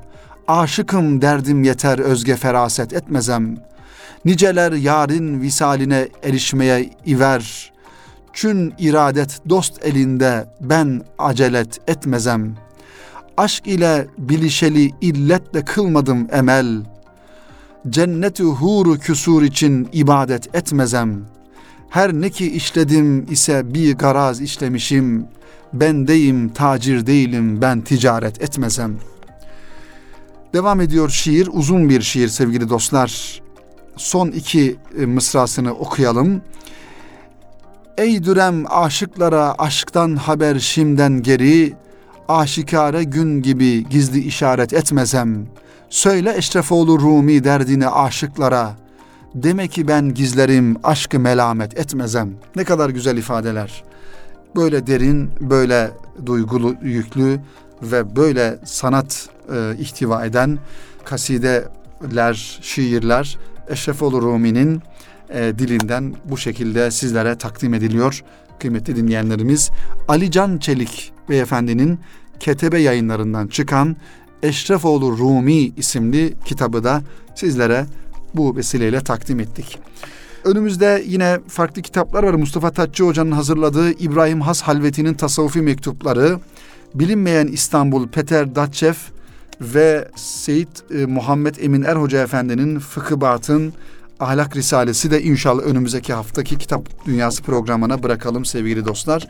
Aşıkım 0.47 1.21
derdim 1.21 1.63
yeter 1.63 1.99
özge 1.99 2.35
feraset 2.35 2.93
etmezem. 2.93 3.57
Niceler 4.25 4.71
yarın 4.71 5.41
visaline 5.41 6.07
erişmeye 6.23 6.89
iver. 7.05 7.73
Çün 8.33 8.73
iradet 8.79 9.49
dost 9.49 9.85
elinde 9.85 10.47
ben 10.61 11.01
acelet 11.19 11.89
etmezem. 11.89 12.55
Aşk 13.37 13.67
ile 13.67 14.07
bilişeli 14.17 14.91
illetle 15.01 15.65
kılmadım 15.65 16.27
emel. 16.31 16.85
Cenneti 17.89 18.43
huru 18.43 18.99
küsur 18.99 19.43
için 19.43 19.89
ibadet 19.93 20.55
etmezem.'' 20.55 21.36
Her 21.89 22.13
ne 22.13 22.29
ki 22.29 22.51
işledim 22.51 23.31
ise 23.31 23.73
bir 23.73 23.95
garaz 23.95 24.41
işlemişim. 24.41 25.25
Bendeyim 25.73 26.49
tacir 26.49 27.07
değilim 27.07 27.61
ben 27.61 27.81
ticaret 27.81 28.41
etmesem. 28.41 28.95
Devam 30.53 30.81
ediyor 30.81 31.09
şiir 31.09 31.49
uzun 31.51 31.89
bir 31.89 32.01
şiir 32.01 32.27
sevgili 32.27 32.69
dostlar. 32.69 33.41
Son 33.97 34.27
iki 34.27 34.75
e, 34.99 35.05
mısrasını 35.05 35.73
okuyalım. 35.73 36.41
Ey 37.97 38.23
dürem 38.23 38.63
aşıklara 38.69 39.55
aşktan 39.57 40.15
haber 40.15 40.59
şimden 40.59 41.23
geri, 41.23 41.73
aşikare 42.27 43.03
gün 43.03 43.41
gibi 43.41 43.89
gizli 43.89 44.19
işaret 44.19 44.73
etmezem. 44.73 45.47
Söyle 45.89 46.37
Eşrefoğlu 46.37 46.99
Rumi 46.99 47.43
derdini 47.43 47.87
aşıklara, 47.87 48.75
Demek 49.43 49.71
ki 49.71 49.87
ben 49.87 50.13
gizlerim, 50.13 50.77
aşkı 50.83 51.19
melamet 51.19 51.79
etmezem. 51.79 52.33
Ne 52.55 52.63
kadar 52.63 52.89
güzel 52.89 53.17
ifadeler. 53.17 53.83
Böyle 54.55 54.87
derin, 54.87 55.29
böyle 55.39 55.91
duygulu, 56.25 56.75
yüklü 56.81 57.39
ve 57.81 58.15
böyle 58.15 58.59
sanat 58.65 59.29
e, 59.53 59.75
ihtiva 59.79 60.25
eden 60.25 60.59
kasideler, 61.05 62.59
şiirler 62.61 63.37
Eşrefoğlu 63.69 64.21
Rumi'nin 64.21 64.81
e, 65.29 65.53
dilinden 65.59 66.15
bu 66.25 66.37
şekilde 66.37 66.91
sizlere 66.91 67.37
takdim 67.37 67.73
ediliyor. 67.73 68.23
Kıymetli 68.59 68.95
dinleyenlerimiz 68.95 69.69
Ali 70.07 70.31
Can 70.31 70.57
Çelik 70.57 71.13
beyefendinin 71.29 71.99
Ketebe 72.39 72.79
yayınlarından 72.79 73.47
çıkan 73.47 73.95
Eşrefoğlu 74.43 75.17
Rumi 75.17 75.57
isimli 75.57 76.33
kitabı 76.45 76.83
da 76.83 77.01
sizlere 77.35 77.85
bu 78.33 78.55
vesileyle 78.55 79.01
takdim 79.01 79.39
ettik. 79.39 79.79
Önümüzde 80.43 81.03
yine 81.05 81.39
farklı 81.47 81.81
kitaplar 81.81 82.23
var. 82.23 82.33
Mustafa 82.33 82.71
Tatçı 82.71 83.03
Hoca'nın 83.03 83.31
hazırladığı 83.31 83.91
İbrahim 83.91 84.41
Has 84.41 84.61
Halveti'nin 84.61 85.13
tasavvufi 85.13 85.61
mektupları, 85.61 86.39
Bilinmeyen 86.95 87.47
İstanbul 87.47 88.07
Peter 88.07 88.55
Datçev 88.55 88.93
ve 89.61 90.07
Seyit 90.15 90.69
e, 90.91 91.05
Muhammed 91.05 91.55
Emin 91.55 91.81
Er 91.81 91.95
Hoca 91.95 92.23
Efendi'nin 92.23 92.79
Fıkıbat'ın 92.79 93.73
Ahlak 94.19 94.55
Risalesi 94.55 95.11
de 95.11 95.23
inşallah 95.23 95.63
önümüzdeki 95.63 96.13
haftaki 96.13 96.57
Kitap 96.57 97.05
Dünyası 97.05 97.43
programına 97.43 98.03
bırakalım 98.03 98.45
sevgili 98.45 98.85
dostlar. 98.85 99.27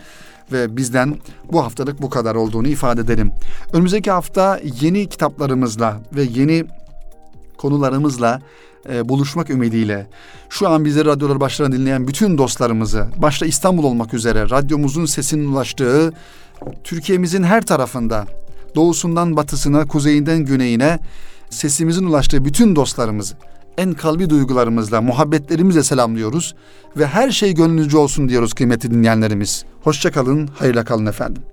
Ve 0.52 0.78
bizden 0.78 1.18
bu 1.52 1.64
haftalık 1.64 2.02
bu 2.02 2.10
kadar 2.10 2.36
olduğunu 2.36 2.68
ifade 2.68 3.02
edelim. 3.02 3.32
Önümüzdeki 3.74 4.12
hafta 4.12 4.60
yeni 4.82 5.10
kitaplarımızla 5.10 6.02
ve 6.16 6.24
yeni 6.24 6.66
konularımızla 7.58 8.42
e, 8.92 9.10
buluşmak 9.10 9.50
ümidiyle 9.50 10.08
şu 10.50 10.70
an 10.70 10.86
bizi 10.86 11.06
radyolar 11.06 11.40
başlarına 11.40 11.76
dinleyen 11.76 12.08
bütün 12.08 12.38
dostlarımızı 12.38 13.08
başta 13.18 13.46
İstanbul 13.46 13.84
olmak 13.84 14.14
üzere 14.14 14.50
radyomuzun 14.50 15.06
sesinin 15.06 15.48
ulaştığı 15.54 16.14
Türkiye'mizin 16.84 17.44
her 17.44 17.66
tarafında 17.66 18.26
doğusundan 18.76 19.36
batısına, 19.36 19.88
kuzeyinden 19.88 20.40
güneyine 20.40 21.00
sesimizin 21.50 22.06
ulaştığı 22.06 22.46
bütün 22.46 22.76
dostlarımızı 22.76 23.36
en 23.78 23.94
kalbi 23.94 24.30
duygularımızla, 24.30 25.02
muhabbetlerimizle 25.02 25.84
selamlıyoruz 25.84 26.56
ve 26.98 27.08
her 27.08 27.32
şey 27.32 27.54
gönlünüzce 27.54 27.98
olsun 27.98 28.30
diyoruz 28.30 28.54
kıymetli 28.54 28.92
dinleyenlerimiz. 28.92 29.66
Hoşçakalın, 29.84 30.48
hayırla 30.48 30.84
kalın 30.86 31.06
efendim. 31.06 31.44